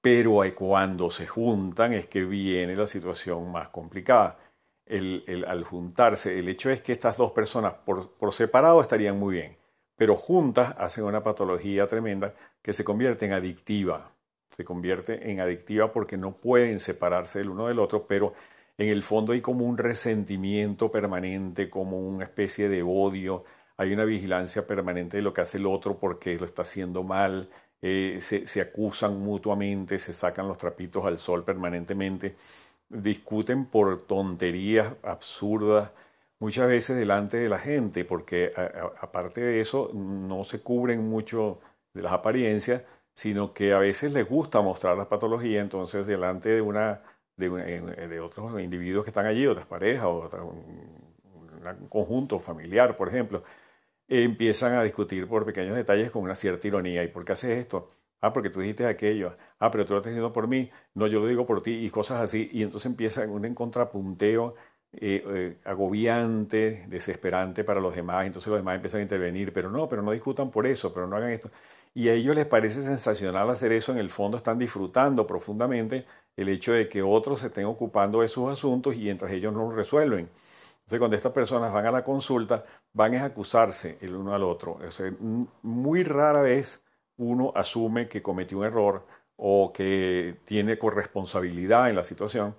Pero 0.00 0.42
cuando 0.54 1.10
se 1.10 1.26
juntan 1.26 1.92
es 1.92 2.06
que 2.08 2.24
viene 2.24 2.74
la 2.76 2.86
situación 2.86 3.52
más 3.52 3.68
complicada. 3.68 4.38
El, 4.86 5.44
al 5.48 5.64
juntarse, 5.64 6.38
el 6.38 6.48
hecho 6.48 6.70
es 6.70 6.82
que 6.82 6.92
estas 6.92 7.16
dos 7.16 7.32
personas 7.32 7.74
por, 7.74 8.10
por 8.10 8.32
separado 8.32 8.80
estarían 8.82 9.18
muy 9.18 9.36
bien, 9.36 9.56
pero 9.96 10.16
juntas 10.16 10.74
hacen 10.78 11.04
una 11.04 11.22
patología 11.22 11.86
tremenda 11.86 12.34
que 12.60 12.72
se 12.72 12.84
convierte 12.84 13.26
en 13.26 13.32
adictiva 13.32 14.12
se 14.56 14.64
convierte 14.64 15.30
en 15.30 15.40
adictiva 15.40 15.92
porque 15.92 16.16
no 16.16 16.32
pueden 16.32 16.78
separarse 16.80 17.38
del 17.38 17.50
uno 17.50 17.68
del 17.68 17.78
otro, 17.78 18.06
pero 18.06 18.34
en 18.82 18.88
el 18.90 19.02
fondo 19.02 19.32
hay 19.32 19.40
como 19.40 19.66
un 19.66 19.78
resentimiento 19.78 20.90
permanente, 20.90 21.70
como 21.70 21.98
una 21.98 22.24
especie 22.24 22.68
de 22.68 22.82
odio, 22.82 23.44
hay 23.76 23.92
una 23.92 24.04
vigilancia 24.04 24.66
permanente 24.66 25.16
de 25.18 25.22
lo 25.22 25.32
que 25.34 25.42
hace 25.42 25.58
el 25.58 25.66
otro 25.66 25.98
porque 25.98 26.36
lo 26.36 26.44
está 26.44 26.62
haciendo 26.62 27.02
mal, 27.02 27.48
eh, 27.82 28.18
se, 28.20 28.46
se, 28.46 28.60
acusan 28.60 29.18
mutuamente, 29.20 29.98
se 29.98 30.14
sacan 30.14 30.48
los 30.48 30.58
trapitos 30.58 31.04
al 31.04 31.18
sol 31.18 31.44
permanentemente, 31.44 32.36
discuten 32.88 33.66
por 33.66 34.02
tonterías 34.02 34.94
absurdas, 35.02 35.90
muchas 36.38 36.68
veces 36.68 36.96
delante 36.96 37.36
de 37.38 37.48
la 37.48 37.58
gente, 37.58 38.04
porque 38.04 38.52
aparte 39.00 39.40
de 39.40 39.60
eso 39.60 39.90
no 39.94 40.44
se 40.44 40.60
cubren 40.60 41.08
mucho 41.08 41.60
de 41.94 42.02
las 42.02 42.12
apariencias, 42.12 42.82
sino 43.14 43.52
que 43.52 43.72
a 43.72 43.78
veces 43.78 44.12
les 44.12 44.28
gusta 44.28 44.60
mostrar 44.60 44.96
las 44.96 45.06
patologías, 45.06 45.62
entonces 45.62 46.06
delante 46.06 46.48
de 46.50 46.60
una 46.60 47.02
de, 47.36 47.48
de 47.50 48.20
otros 48.20 48.60
individuos 48.60 49.04
que 49.04 49.10
están 49.10 49.26
allí, 49.26 49.46
otras 49.46 49.66
parejas, 49.66 50.04
o 50.04 50.28
un, 50.44 51.88
conjunto 51.88 52.38
familiar, 52.40 52.96
por 52.96 53.08
ejemplo, 53.08 53.44
empiezan 54.08 54.74
a 54.74 54.82
discutir 54.82 55.26
por 55.28 55.44
pequeños 55.46 55.76
detalles 55.76 56.10
con 56.10 56.22
una 56.22 56.34
cierta 56.34 56.66
ironía. 56.66 57.04
¿Y 57.04 57.08
por 57.08 57.24
qué 57.24 57.32
haces 57.32 57.50
esto? 57.58 57.88
Ah, 58.20 58.32
porque 58.32 58.50
tú 58.50 58.60
dijiste 58.60 58.86
aquello. 58.86 59.36
Ah, 59.58 59.70
pero 59.70 59.86
tú 59.86 59.94
lo 59.94 59.98
estás 60.00 60.12
diciendo 60.12 60.32
por 60.32 60.48
mí. 60.48 60.70
No, 60.94 61.06
yo 61.06 61.20
lo 61.20 61.26
digo 61.26 61.46
por 61.46 61.62
ti 61.62 61.72
y 61.72 61.90
cosas 61.90 62.20
así. 62.20 62.50
Y 62.52 62.62
entonces 62.62 62.86
empieza 62.86 63.22
un 63.26 63.54
contrapunteo 63.54 64.54
eh, 64.92 65.24
eh, 65.26 65.58
agobiante, 65.64 66.84
desesperante 66.88 67.64
para 67.64 67.80
los 67.80 67.94
demás. 67.94 68.26
Entonces 68.26 68.48
los 68.50 68.58
demás 68.58 68.76
empiezan 68.76 69.00
a 69.00 69.02
intervenir. 69.04 69.52
Pero 69.52 69.70
no, 69.70 69.88
pero 69.88 70.02
no 70.02 70.12
discutan 70.12 70.50
por 70.50 70.66
eso, 70.66 70.92
pero 70.92 71.06
no 71.06 71.16
hagan 71.16 71.30
esto 71.30 71.50
y 71.94 72.08
a 72.08 72.14
ellos 72.14 72.34
les 72.34 72.46
parece 72.46 72.82
sensacional 72.82 73.50
hacer 73.50 73.72
eso, 73.72 73.92
en 73.92 73.98
el 73.98 74.10
fondo 74.10 74.36
están 74.36 74.58
disfrutando 74.58 75.26
profundamente 75.26 76.06
el 76.36 76.48
hecho 76.48 76.72
de 76.72 76.88
que 76.88 77.02
otros 77.02 77.40
se 77.40 77.48
estén 77.48 77.66
ocupando 77.66 78.20
de 78.20 78.28
sus 78.28 78.50
asuntos 78.50 78.94
y 78.94 79.00
mientras 79.00 79.30
ellos 79.32 79.52
no 79.52 79.68
lo 79.68 79.70
resuelven. 79.72 80.28
Entonces, 80.92 80.98
cuando 80.98 81.16
estas 81.16 81.32
personas 81.32 81.72
van 81.72 81.86
a 81.86 81.90
la 81.90 82.04
consulta, 82.04 82.64
van 82.92 83.14
a 83.14 83.24
acusarse 83.26 83.98
el 84.00 84.16
uno 84.16 84.34
al 84.34 84.42
otro. 84.42 84.78
muy 85.62 86.02
rara 86.02 86.42
vez 86.42 86.84
uno 87.16 87.52
asume 87.54 88.08
que 88.08 88.22
cometió 88.22 88.58
un 88.58 88.64
error 88.64 89.06
o 89.36 89.72
que 89.72 90.36
tiene 90.44 90.78
corresponsabilidad 90.78 91.88
en 91.90 91.96
la 91.96 92.04
situación, 92.04 92.54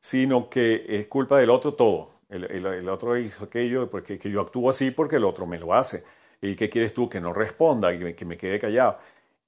sino 0.00 0.48
que 0.50 0.84
es 0.88 1.06
culpa 1.08 1.38
del 1.38 1.50
otro 1.50 1.74
todo. 1.74 2.10
El, 2.28 2.88
otro 2.88 3.16
hizo 3.18 3.44
aquello 3.44 3.90
porque 3.90 4.18
que 4.18 4.30
yo 4.30 4.40
actúo 4.40 4.70
así 4.70 4.90
porque 4.90 5.16
el 5.16 5.24
otro 5.24 5.46
me 5.46 5.58
lo 5.58 5.74
hace. 5.74 6.04
¿Y 6.40 6.56
qué 6.56 6.70
quieres 6.70 6.94
tú? 6.94 7.08
Que 7.08 7.20
no 7.20 7.32
responda, 7.32 7.96
que 7.96 8.04
me, 8.04 8.14
que 8.14 8.24
me 8.24 8.36
quede 8.36 8.58
callado. 8.58 8.98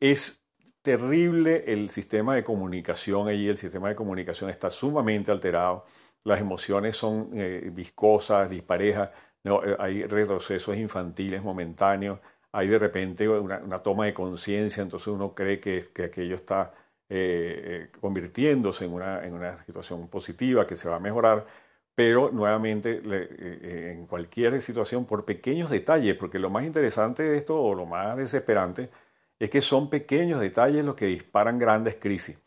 Es 0.01 0.44
terrible 0.85 1.65
el 1.73 1.89
sistema 1.91 2.37
de 2.37 2.45
comunicación 2.45 3.29
allí, 3.29 3.49
el 3.49 3.57
sistema 3.59 3.89
de 3.89 3.97
comunicación 3.97 4.51
está 4.51 4.71
sumamente 4.71 5.33
alterado, 5.33 5.85
las 6.25 6.41
emociones 6.41 6.97
son 6.97 7.31
eh, 7.35 7.71
viscosas, 7.73 8.51
disparejas, 8.51 9.11
no, 9.45 9.65
eh, 9.65 9.77
hay 9.81 10.05
retrocesos 10.05 10.77
infantiles 10.77 11.43
momentáneos, 11.43 12.21
hay 12.53 12.69
de 12.69 12.79
repente 12.79 13.29
una, 13.29 13.83
toma 13.83 14.07
de 14.07 14.15
conciencia, 14.15 14.83
entonces 14.83 15.09
uno 15.09 15.35
cree 15.35 15.61
que, 15.61 15.91
que 15.95 16.05
aquello 16.05 16.37
está 16.37 16.73
eh, 17.09 17.91
convirtiéndose 18.01 18.85
en 18.87 18.93
una, 18.95 19.25
en 19.27 19.35
una 19.35 19.63
situación 19.65 20.09
positiva, 20.09 20.67
que 20.67 20.77
se 20.77 20.89
va 20.89 20.97
a 20.97 21.01
mejorar, 21.01 21.47
pero 21.95 22.31
nuevamente 22.33 23.01
eh, 23.05 23.29
eh, 23.39 23.93
en 23.97 24.07
cualquier 24.07 24.61
situación 24.63 25.05
por 25.07 25.25
pequeños 25.25 25.71
detalles, 25.71 26.17
porque 26.17 26.39
lo 26.39 26.51
más 26.51 26.65
interesante 26.65 27.23
de 27.23 27.37
esto 27.39 27.61
o 27.61 27.75
lo 27.75 27.87
más 27.87 28.17
desesperante 28.17 28.91
es 29.39 29.51
que 29.51 29.61
son 29.61 29.91
pequeños 29.91 30.41
detalles 30.41 30.85
los 30.85 30.95
que 30.95 31.07
disparan 31.07 31.59
grandes 31.59 31.97
crisis. 31.97 32.39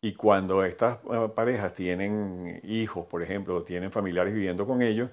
Y 0.00 0.14
cuando 0.14 0.64
estas 0.64 0.98
eh, 1.10 1.28
parejas 1.34 1.74
tienen 1.74 2.60
hijos, 2.64 3.06
por 3.06 3.22
ejemplo, 3.22 3.56
o 3.56 3.62
tienen 3.62 3.92
familiares 3.92 4.34
viviendo 4.34 4.66
con 4.66 4.82
ellos, 4.82 5.10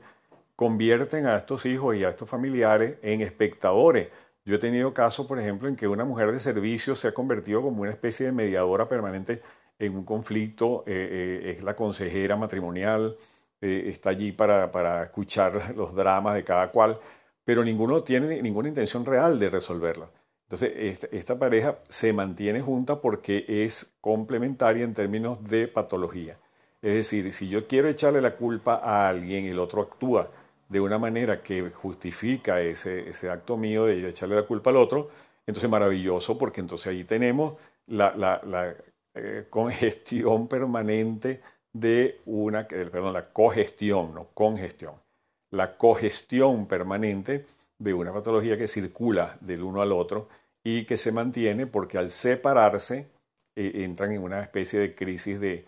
convierten 0.56 1.26
a 1.28 1.38
estos 1.38 1.66
hijos 1.66 1.96
y 1.96 2.04
a 2.04 2.10
estos 2.10 2.30
familiares 2.30 2.98
en 3.02 3.22
espectadores. 3.22 4.10
Yo 4.46 4.56
he 4.56 4.60
tenido 4.60 4.94
casos, 4.94 5.28
por 5.28 5.40
ejemplo, 5.40 5.68
en 5.70 5.76
que 5.76 5.88
una 5.88 6.06
mujer 6.06 6.32
de 6.32 6.40
servicio 6.40 6.96
se 6.96 7.10
ha 7.10 7.14
convertido 7.14 7.62
como 7.62 7.82
una 7.84 7.92
especie 7.92 8.26
de 8.26 8.32
mediadora 8.32 8.88
permanente 8.88 9.42
en 9.78 9.96
un 9.96 10.04
conflicto, 10.04 10.84
es 10.88 11.64
la 11.64 11.76
consejera 11.76 12.36
matrimonial, 12.36 13.16
eh, 13.62 13.90
está 13.90 14.12
allí 14.12 14.32
para, 14.32 14.72
para, 14.72 15.04
escuchar 15.04 15.74
los 15.76 15.94
dramas 15.94 16.36
de 16.36 16.44
cada 16.44 16.70
cual, 16.70 17.00
pero 17.44 17.64
ninguno 17.64 18.04
tiene 18.04 18.42
ninguna 18.42 18.70
intención 18.70 19.06
real 19.06 19.38
de 19.40 19.50
resolverla. 19.50 20.10
Entonces, 20.50 21.06
esta, 21.12 21.38
pareja 21.38 21.78
se 21.90 22.12
mantiene 22.12 22.60
junta 22.60 23.02
porque 23.02 23.46
es 23.48 23.94
complementaria 24.02 24.84
en 24.84 24.96
términos 24.96 25.44
de 25.44 25.68
patología. 25.68 26.40
Es 26.82 26.96
decir, 26.96 27.32
si 27.34 27.50
yo 27.50 27.68
quiero 27.68 27.88
echarle 27.88 28.20
la 28.20 28.36
culpa 28.36 28.82
a 28.84 29.08
alguien 29.08 29.46
el 29.46 29.60
otro 29.60 29.84
actúa 29.84 30.32
de 30.68 30.80
una 30.80 30.98
manera 30.98 31.44
que 31.44 31.70
justifica 31.70 32.62
ese, 32.62 33.10
ese 33.10 33.30
acto 33.30 33.58
mío 33.58 33.86
de 33.86 34.10
echarle 34.10 34.38
la 34.38 34.48
culpa 34.48 34.72
al 34.72 34.78
otro, 34.78 35.12
entonces 35.46 35.70
maravilloso 35.70 36.36
porque 36.36 36.62
entonces 36.62 36.88
ahí 36.88 37.04
tenemos 37.04 37.54
la, 37.86 38.76
eh, 39.14 39.46
congestión 39.52 40.48
permanente 40.48 41.42
de 41.74 42.22
una, 42.26 42.68
perdón, 42.68 43.14
la 43.14 43.32
cogestión, 43.32 44.16
no 44.16 44.30
congestión, 44.34 44.96
la 45.52 45.78
cogestión 45.78 46.68
permanente 46.68 47.46
de 47.78 47.94
una 47.94 48.12
patología 48.12 48.58
que 48.58 48.68
circula 48.68 49.38
del 49.42 49.62
uno 49.62 49.82
al 49.84 49.92
otro 49.92 50.28
y 50.64 50.86
que 50.86 50.98
se 50.98 51.12
mantiene 51.12 51.68
porque 51.68 51.98
al 51.98 52.10
separarse 52.10 53.10
eh, 53.56 53.84
entran 53.84 54.12
en 54.12 54.24
una 54.24 54.42
especie 54.42 54.80
de 54.80 54.96
crisis 54.96 55.40
de, 55.40 55.66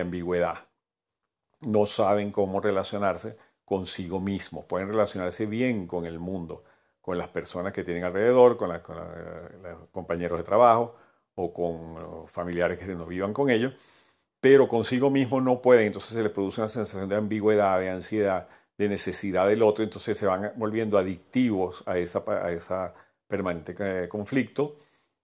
ambigüedad. 0.00 0.66
No 1.60 1.86
saben 1.86 2.30
cómo 2.30 2.60
relacionarse 2.60 3.36
consigo 3.64 4.20
mismos, 4.20 4.64
pueden 4.66 4.88
relacionarse 4.88 5.46
bien 5.46 5.86
con 5.86 6.06
el 6.06 6.18
mundo, 6.18 6.64
con 7.00 7.18
las 7.18 7.28
personas 7.28 7.72
que 7.72 7.84
tienen 7.84 8.04
alrededor, 8.04 8.56
con, 8.56 8.70
los 8.70 9.88
compañeros 9.90 10.38
de 10.38 10.44
trabajo 10.44 10.96
o 11.34 11.52
con 11.52 12.28
familiares 12.28 12.78
que 12.78 12.94
no 12.94 13.06
vivan 13.06 13.32
con 13.32 13.48
ellos, 13.50 13.74
pero 14.40 14.68
consigo 14.68 15.10
mismo 15.10 15.40
no 15.40 15.62
pueden, 15.62 15.86
entonces 15.86 16.10
se 16.10 16.22
le 16.22 16.30
produce 16.30 16.60
una 16.60 16.68
sensación 16.68 17.08
de 17.08 17.16
ambigüedad, 17.16 17.80
de 17.80 17.90
ansiedad, 17.90 18.48
de 18.76 18.88
necesidad 18.88 19.46
del 19.46 19.62
otro, 19.62 19.84
entonces 19.84 20.18
se 20.18 20.26
van 20.26 20.52
volviendo 20.56 20.98
adictivos 20.98 21.82
a 21.86 21.96
esa, 21.96 22.24
a 22.26 22.50
esa 22.50 22.94
permanente 23.32 23.74
eh, 23.78 24.08
conflicto, 24.08 24.76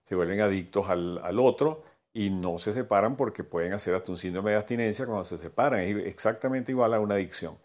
se 0.05 0.15
vuelven 0.15 0.41
adictos 0.41 0.89
al, 0.89 1.19
al, 1.19 1.39
otro 1.39 1.83
y 2.11 2.31
no 2.31 2.57
se 2.57 2.73
separan 2.73 3.15
porque 3.15 3.43
pueden 3.43 3.73
hacer 3.73 3.93
hasta 3.93 4.11
un 4.11 4.17
síndrome 4.17 4.51
de 4.51 4.57
abstinencia 4.57 5.05
cuando 5.05 5.23
se 5.25 5.37
separan, 5.37 5.81
es 5.81 5.95
exactamente 6.07 6.71
igual 6.71 6.93
a 6.95 6.99
una 6.99 7.15
adicción. 7.15 7.57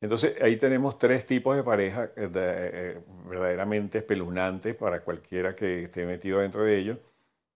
Entonces 0.00 0.36
ahí 0.42 0.56
tenemos 0.56 0.98
tres 0.98 1.24
tipos 1.26 1.56
de 1.56 1.62
pareja 1.62 2.10
eh, 2.16 2.30
eh, 2.34 3.00
verdaderamente 3.28 3.98
espeluznantes 3.98 4.74
para 4.74 5.00
cualquiera 5.02 5.54
que 5.54 5.84
esté 5.84 6.04
metido 6.04 6.40
dentro 6.40 6.64
de 6.64 6.78
ellos, 6.78 6.98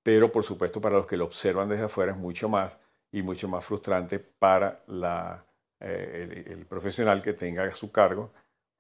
pero 0.03 0.33
por 0.33 0.45
supuesto 0.45 0.81
para 0.81 0.97
los 0.97 1.07
que 1.07 1.17
lo 1.17 1.27
observan 1.27 1.69
desde 1.69 1.85
afuera 1.85 2.13
es 2.13 2.19
mucho 2.19 2.49
más 2.49 2.79
y 3.13 3.23
mucho 3.23 3.49
más 3.49 3.65
frustrante 3.65 4.21
para 4.21 4.83
la, 4.87 5.45
eh, 5.81 6.45
el, 6.47 6.67
profesional 6.67 7.23
que 7.23 7.33
tenga 7.33 7.65
a 7.65 7.75
su 7.75 7.91
cargo 7.91 8.31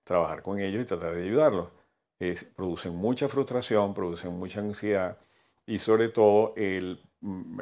trabajar 0.04 0.42
con 0.42 0.60
ellos 0.60 0.82
y 0.82 0.86
tratar 0.86 1.14
de 1.14 1.24
ayudarlos. 1.24 1.68
Producen 2.56 2.94
mucha 2.96 3.28
frustración, 3.28 3.94
producen 3.94 4.32
mucha 4.34 4.60
ansiedad 4.60 5.18
y 5.66 5.78
sobre 5.78 6.08
todo 6.08 6.54
el, 6.56 7.00
mm, 7.20 7.60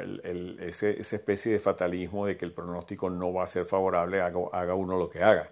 ese, 0.59 0.99
esa 0.99 1.15
especie 1.15 1.53
de 1.53 1.59
fatalismo 1.59 2.25
de 2.25 2.37
que 2.37 2.45
el 2.45 2.53
pronóstico 2.53 3.09
no 3.09 3.33
va 3.33 3.43
a 3.43 3.47
ser 3.47 3.65
favorable, 3.65 4.21
haga 4.21 4.75
uno 4.75 4.97
lo 4.97 5.09
que 5.09 5.23
haga. 5.23 5.51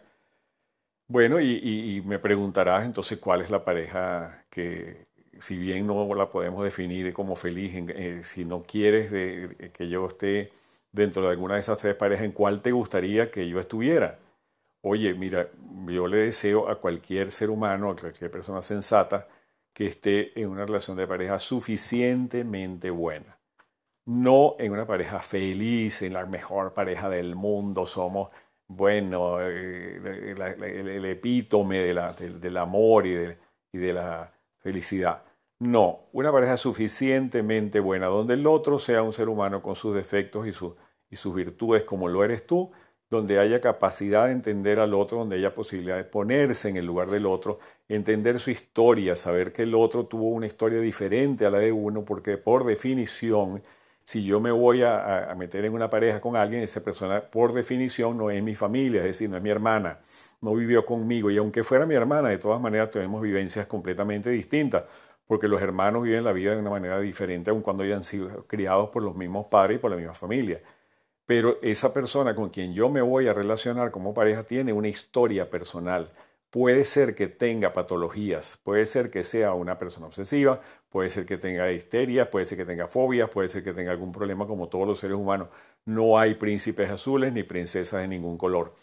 Bueno, 1.10 1.40
y, 1.40 2.02
me 2.06 2.20
preguntarás 2.20 2.86
entonces 2.86 3.18
cuál 3.20 3.42
es 3.42 3.50
la 3.50 3.64
pareja 3.64 4.44
que, 4.50 5.08
si 5.40 5.58
bien 5.58 5.88
no 5.88 6.14
la 6.16 6.30
podemos 6.30 6.64
definir 6.64 7.14
como 7.14 7.36
feliz, 7.38 7.74
eh, 7.76 8.24
si 8.26 8.44
no 8.44 8.64
quieres 8.64 9.10
que 9.72 9.90
yo 9.90 10.08
esté 10.08 10.52
dentro 10.92 11.22
de 11.22 11.30
alguna 11.30 11.54
de 11.56 11.62
esas 11.62 11.78
tres 11.78 11.96
parejas, 11.96 12.26
¿en 12.26 12.34
cuál 12.34 12.62
te 12.62 12.72
gustaría 12.74 13.32
que 13.32 13.48
yo 13.48 13.60
estuviera? 13.60 14.20
Oye, 14.88 15.14
mira, 15.14 15.50
yo 15.88 16.08
le 16.08 16.18
deseo 16.18 16.70
a 16.70 16.80
cualquier 16.80 17.32
ser 17.32 17.50
humano, 17.50 17.92
a 17.92 17.96
cualquier 17.96 18.32
persona 18.32 18.62
sensata, 18.62 19.28
que 19.74 19.88
esté 19.88 20.40
en 20.40 20.50
una 20.50 20.66
relación 20.66 20.96
de 20.98 21.06
pareja 21.06 21.40
suficientemente 21.40 22.90
buena. 22.90 23.38
No 24.06 24.56
en 24.60 24.72
una 24.72 24.88
pareja 24.88 25.20
feliz, 25.20 26.02
en 26.02 26.14
la 26.14 26.26
mejor 26.26 26.74
pareja 26.74 27.10
del 27.10 27.36
mundo, 27.36 27.86
somos 27.86 28.30
bueno, 28.68 29.42
eh, 29.42 29.98
el, 29.98 31.06
epítome 31.06 31.80
del, 31.80 32.58
amor 32.58 33.06
y 33.06 33.14
de, 33.14 33.94
la 33.94 34.34
felicidad. 34.60 35.24
No, 35.60 36.08
una 36.14 36.32
pareja 36.32 36.58
suficientemente 36.58 37.80
buena, 37.80 38.08
donde 38.08 38.36
el 38.36 38.48
otro 38.48 38.80
sea 38.80 39.04
un 39.04 39.14
ser 39.14 39.30
humano 39.30 39.62
con 39.62 39.76
sus 39.76 39.96
defectos 39.96 40.48
y, 40.48 40.52
y 41.10 41.16
sus 41.18 41.36
virtudes 41.36 41.84
como 41.84 42.08
lo 42.08 42.24
eres 42.24 42.46
tú, 42.48 42.72
donde 43.10 43.40
haya 43.40 43.62
capacidad 43.62 44.26
de 44.28 44.34
entender 44.34 44.80
al 44.80 44.94
otro, 44.94 45.20
donde 45.20 45.38
haya 45.38 45.56
posibilidad 45.56 45.98
de 45.98 46.04
ponerse 46.04 46.70
en 46.70 46.78
el 46.78 46.86
lugar 46.86 47.10
del 47.10 47.26
otro, 47.26 47.60
entender 47.88 48.40
su 48.40 48.52
historia, 48.52 49.16
saber 49.16 49.54
que 49.54 49.64
el 49.64 49.76
otro 49.76 50.06
tuvo 50.06 50.30
una 50.30 50.48
historia 50.48 50.80
diferente 50.80 51.46
a 51.46 51.50
la 51.50 51.60
de 51.60 51.72
uno, 51.72 52.04
porque 52.04 52.38
por 52.38 52.66
definición 52.66 53.62
si 54.08 54.24
yo 54.24 54.40
me 54.40 54.52
voy 54.52 54.84
a, 54.84 55.36
meter 55.38 55.66
en 55.66 55.74
una 55.74 55.90
pareja 55.90 56.22
con 56.22 56.38
alguien, 56.38 56.64
esa 56.64 56.82
persona 56.82 57.20
por 57.30 57.52
definición 57.52 58.18
no 58.18 58.32
es 58.32 58.42
mi 58.42 58.56
familia, 58.56 59.02
es 59.02 59.08
decir, 59.08 59.30
no 59.30 59.36
es 59.36 59.44
mi 59.44 59.50
hermana, 59.50 60.00
no 60.40 60.56
vivió 60.56 60.86
conmigo. 60.86 61.30
Y 61.30 61.36
aunque 61.36 61.62
fuera 61.66 61.86
mi 61.86 61.94
hermana, 61.94 62.30
de 62.30 62.38
todas 62.38 62.62
maneras 62.62 62.90
tenemos 62.90 63.22
vivencias 63.22 63.68
completamente 63.68 64.30
distintas, 64.30 64.86
porque 65.28 65.50
los 65.50 65.62
hermanos 65.62 66.04
viven 66.04 66.24
la 66.24 66.32
vida 66.32 66.52
de 66.52 66.62
una 66.62 66.70
manera 66.70 67.02
diferente, 67.02 67.50
aun 67.50 67.62
cuando 67.62 67.84
hayan 67.84 68.02
sido 68.02 68.48
criados 68.48 68.92
por 68.92 69.04
los 69.04 69.14
mismos 69.14 69.48
padres 69.48 69.76
y 69.76 69.80
por 69.80 69.92
la 69.92 69.98
misma 69.98 70.14
familia. 70.14 70.62
Pero 71.28 71.60
esa 71.62 71.94
persona 71.94 72.34
con 72.34 72.50
quien 72.50 72.74
yo 72.74 72.90
me 72.90 73.02
voy 73.02 73.28
a 73.28 73.34
relacionar 73.34 73.92
como 73.92 74.16
pareja 74.16 74.44
tiene 74.44 74.74
una 74.74 74.88
historia 74.88 75.52
personal 75.52 76.12
Puede 76.50 76.86
ser 76.86 77.14
que 77.14 77.28
tenga 77.28 77.74
patologías, 77.74 78.60
puede 78.64 78.86
ser 78.86 79.12
que 79.12 79.24
sea 79.26 79.54
una 79.54 79.78
persona 79.78 80.08
obsesiva, 80.08 80.62
puede 80.90 81.10
ser 81.10 81.26
que 81.26 81.38
tenga 81.38 81.70
histeria, 81.72 82.32
puede 82.32 82.46
ser 82.46 82.58
que 82.58 82.66
tenga 82.66 82.88
fobias, 82.88 83.30
puede 83.30 83.50
ser 83.50 83.64
que 83.64 83.74
tenga 83.74 83.92
algún 83.92 84.14
problema 84.14 84.48
como 84.48 84.70
todos 84.70 84.88
los 84.88 85.00
seres 85.00 85.18
humanos. 85.18 85.50
No 85.86 86.18
hay 86.18 86.36
príncipes 86.36 86.90
azules 86.90 87.34
ni 87.34 87.44
princesas 87.44 88.02
de 88.02 88.08
ningún 88.08 88.38
color. 88.38 88.74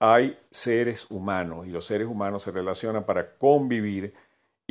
Hay 0.00 0.36
seres 0.50 1.08
humanos 1.10 1.66
y 1.66 1.70
los 1.70 1.86
seres 1.86 2.08
humanos 2.08 2.42
se 2.42 2.50
relacionan 2.50 3.04
para 3.04 3.36
convivir 3.36 4.14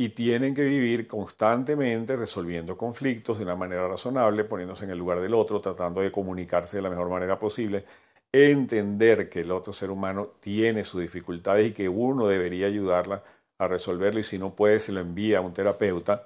y 0.04 0.08
tienen 0.08 0.52
que 0.52 0.64
vivir 0.64 1.06
constantemente 1.06 2.16
resolviendo 2.16 2.76
conflictos 2.76 3.38
de 3.38 3.44
una 3.44 3.54
manera 3.54 3.86
razonable, 3.86 4.42
poniéndose 4.44 4.84
en 4.84 4.90
el 4.90 4.98
lugar 4.98 5.20
del 5.20 5.32
otro, 5.32 5.60
tratando 5.60 6.00
de 6.00 6.10
comunicarse 6.10 6.76
de 6.76 6.82
la 6.82 6.90
mejor 6.90 7.08
manera 7.08 7.38
posible 7.38 7.84
entender 8.32 9.28
que 9.30 9.42
el 9.42 9.52
otro 9.52 9.72
ser 9.72 9.90
humano 9.90 10.30
tiene 10.40 10.82
sus 10.84 11.02
dificultades 11.02 11.70
y 11.70 11.72
que 11.72 11.88
uno 11.88 12.26
debería 12.26 12.66
ayudarla 12.66 13.22
a 13.58 13.68
resolverlo 13.68 14.18
y 14.20 14.24
si 14.24 14.38
no 14.38 14.54
puede 14.56 14.80
se 14.80 14.90
lo 14.92 15.00
envía 15.00 15.38
a 15.38 15.40
un 15.42 15.54
terapeuta. 15.54 16.24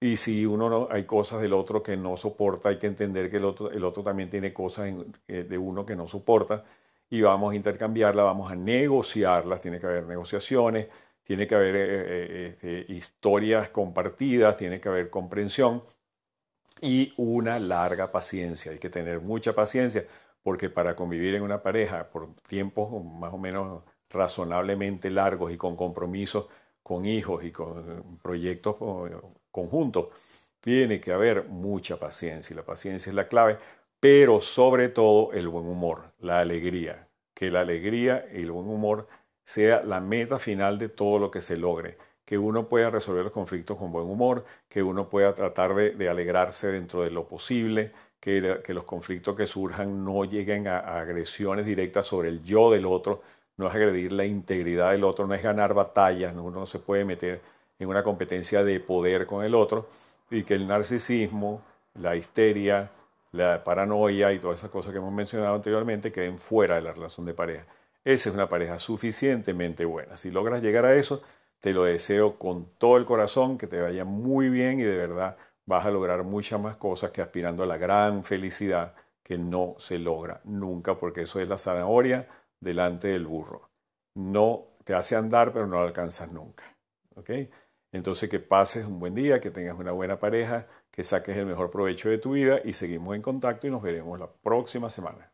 Y 0.00 0.16
si 0.18 0.44
uno 0.44 0.68
no 0.68 0.88
hay 0.90 1.04
cosas 1.04 1.40
del 1.40 1.54
otro 1.54 1.82
que 1.82 1.96
no 1.96 2.16
soporta 2.18 2.68
hay 2.68 2.78
que 2.78 2.88
entender 2.88 3.30
que 3.30 3.38
el 3.38 3.44
otro, 3.46 3.70
el 3.70 3.84
otro 3.84 4.02
también 4.02 4.28
tiene 4.28 4.52
cosas 4.52 4.92
eh, 5.28 5.44
de 5.44 5.58
uno 5.58 5.86
que 5.86 5.96
no 5.96 6.06
soporta 6.08 6.64
y 7.08 7.22
vamos 7.22 7.52
a 7.52 7.56
intercambiarlas, 7.56 8.24
vamos 8.24 8.50
a 8.52 8.56
negociarlas, 8.56 9.60
tiene 9.60 9.78
que 9.80 9.86
haber 9.86 10.04
negociaciones, 10.04 10.88
tiene 11.24 11.46
que 11.46 11.54
haber 11.54 11.76
eh, 11.76 11.82
eh, 11.86 12.58
este, 12.62 12.92
historias 12.92 13.70
compartidas, 13.70 14.56
tiene 14.56 14.80
que 14.80 14.88
haber 14.88 15.10
comprensión 15.10 15.82
y 16.80 17.12
una 17.16 17.58
larga 17.58 18.12
paciencia, 18.12 18.72
hay 18.72 18.78
que 18.78 18.90
tener 18.90 19.20
mucha 19.20 19.54
paciencia 19.54 20.06
porque 20.42 20.70
para 20.70 20.94
convivir 20.94 21.34
en 21.34 21.42
una 21.42 21.62
pareja 21.62 22.10
por 22.10 22.34
tiempos 22.48 23.04
más 23.04 23.32
o 23.32 23.38
menos 23.38 23.82
razonablemente 24.10 25.10
largos 25.10 25.52
y 25.52 25.56
con 25.56 25.76
compromisos 25.76 26.46
con 26.84 27.06
hijos 27.06 27.42
y 27.44 27.50
con 27.50 28.18
proyectos 28.22 28.76
conjuntos, 29.50 30.08
tiene 30.60 31.00
que 31.00 31.12
haber 31.12 31.48
mucha 31.48 31.98
paciencia 31.98 32.52
y 32.52 32.56
la 32.56 32.64
paciencia 32.64 33.10
es 33.10 33.16
la 33.16 33.26
clave, 33.26 33.58
pero 33.98 34.40
sobre 34.42 34.90
todo 34.90 35.32
el 35.32 35.48
buen 35.48 35.66
humor, 35.66 36.12
la 36.20 36.40
alegría, 36.40 37.08
que 37.34 37.50
la 37.50 37.62
alegría 37.62 38.26
y 38.32 38.42
el 38.42 38.52
buen 38.52 38.68
humor 38.68 39.08
sea 39.44 39.82
la 39.82 40.00
meta 40.00 40.38
final 40.38 40.78
de 40.78 40.88
todo 40.88 41.18
lo 41.18 41.30
que 41.30 41.40
se 41.40 41.56
logre, 41.56 41.98
que 42.24 42.38
uno 42.38 42.68
pueda 42.68 42.90
resolver 42.90 43.24
los 43.24 43.32
conflictos 43.32 43.78
con 43.78 43.92
buen 43.92 44.06
humor, 44.06 44.44
que 44.68 44.82
uno 44.82 45.08
pueda 45.08 45.34
tratar 45.34 45.74
de, 45.74 46.08
alegrarse 46.08 46.68
dentro 46.68 47.02
de 47.02 47.10
lo 47.10 47.28
posible, 47.28 47.92
que, 48.20 48.40
los 48.68 48.84
conflictos 48.84 49.36
que 49.36 49.46
surjan 49.46 50.04
no 50.04 50.24
lleguen 50.24 50.66
a, 50.68 50.78
agresiones 51.00 51.66
directas 51.66 52.06
sobre 52.06 52.30
el 52.30 52.42
yo 52.42 52.70
del 52.70 52.86
otro, 52.86 53.22
no 53.56 53.68
es 53.68 53.74
agredir 53.74 54.12
la 54.12 54.24
integridad 54.24 54.92
del 54.92 55.04
otro, 55.04 55.26
no 55.26 55.34
es 55.34 55.42
ganar 55.42 55.74
batallas, 55.74 56.34
uno 56.34 56.50
no 56.50 56.66
se 56.66 56.78
puede 56.78 57.04
meter 57.04 57.40
en 57.78 57.88
una 57.88 58.02
competencia 58.02 58.64
de 58.64 58.80
poder 58.80 59.26
con 59.26 59.44
el 59.44 59.54
otro, 59.54 59.88
y 60.30 60.44
que 60.44 60.54
el 60.54 60.66
narcisismo, 60.66 61.62
la 61.94 62.16
histeria, 62.16 62.90
la 63.32 63.62
paranoia 63.64 64.32
y 64.32 64.38
todas 64.38 64.60
esas 64.60 64.70
cosas 64.70 64.92
que 64.92 64.98
hemos 64.98 65.12
mencionado 65.12 65.54
anteriormente 65.56 66.12
queden 66.12 66.38
fuera 66.38 66.76
de 66.76 66.82
la 66.82 66.92
relación 66.92 67.26
de 67.26 67.34
pareja. 67.34 67.66
Esa 68.04 68.28
es 68.28 68.34
una 68.34 68.48
pareja 68.48 68.78
suficientemente 68.78 69.84
buena. 69.86 70.16
Si 70.16 70.30
logras 70.30 70.62
llegar 70.62 70.84
a 70.84 70.94
eso, 70.94 71.22
te 71.60 71.72
lo 71.72 71.84
deseo 71.84 72.38
con 72.38 72.66
todo 72.78 72.98
el 72.98 73.06
corazón, 73.06 73.56
que 73.56 73.66
te 73.66 73.80
vaya 73.80 74.04
muy 74.04 74.50
bien 74.50 74.78
y 74.80 74.82
de 74.82 74.96
verdad 74.96 75.38
vas 75.64 75.86
a 75.86 75.90
lograr 75.90 76.22
muchas 76.24 76.60
más 76.60 76.76
cosas 76.76 77.10
que 77.10 77.22
aspirando 77.22 77.62
a 77.62 77.66
la 77.66 77.78
gran 77.78 78.22
felicidad 78.24 78.94
que 79.22 79.38
no 79.38 79.76
se 79.78 79.98
logra 79.98 80.42
nunca, 80.44 80.98
porque 80.98 81.22
eso 81.22 81.40
es 81.40 81.48
la 81.48 81.56
zanahoria 81.56 82.28
delante 82.60 83.08
del 83.08 83.26
burro. 83.26 83.70
No 84.14 84.76
te 84.84 84.94
hace 84.94 85.16
andar, 85.16 85.52
pero 85.52 85.66
no 85.66 85.80
alcanzas 85.80 86.30
nunca. 86.30 86.64
¿Ok? 87.14 87.30
Entonces 87.92 88.28
que 88.28 88.40
pases 88.40 88.84
un 88.84 89.00
buen 89.00 89.14
día, 89.14 89.40
que 89.40 89.50
tengas 89.50 89.78
una 89.78 89.92
buena 89.92 90.18
pareja, 90.18 90.66
que 90.90 91.04
saques 91.04 91.36
el 91.36 91.46
mejor 91.46 91.70
provecho 91.70 92.10
de 92.10 92.18
tu 92.18 92.32
vida 92.32 92.60
y 92.64 92.74
seguimos 92.74 93.16
en 93.16 93.22
contacto 93.22 93.66
y 93.66 93.70
nos 93.70 93.82
veremos 93.82 94.18
la 94.18 94.30
próxima 94.30 94.90
semana. 94.90 95.33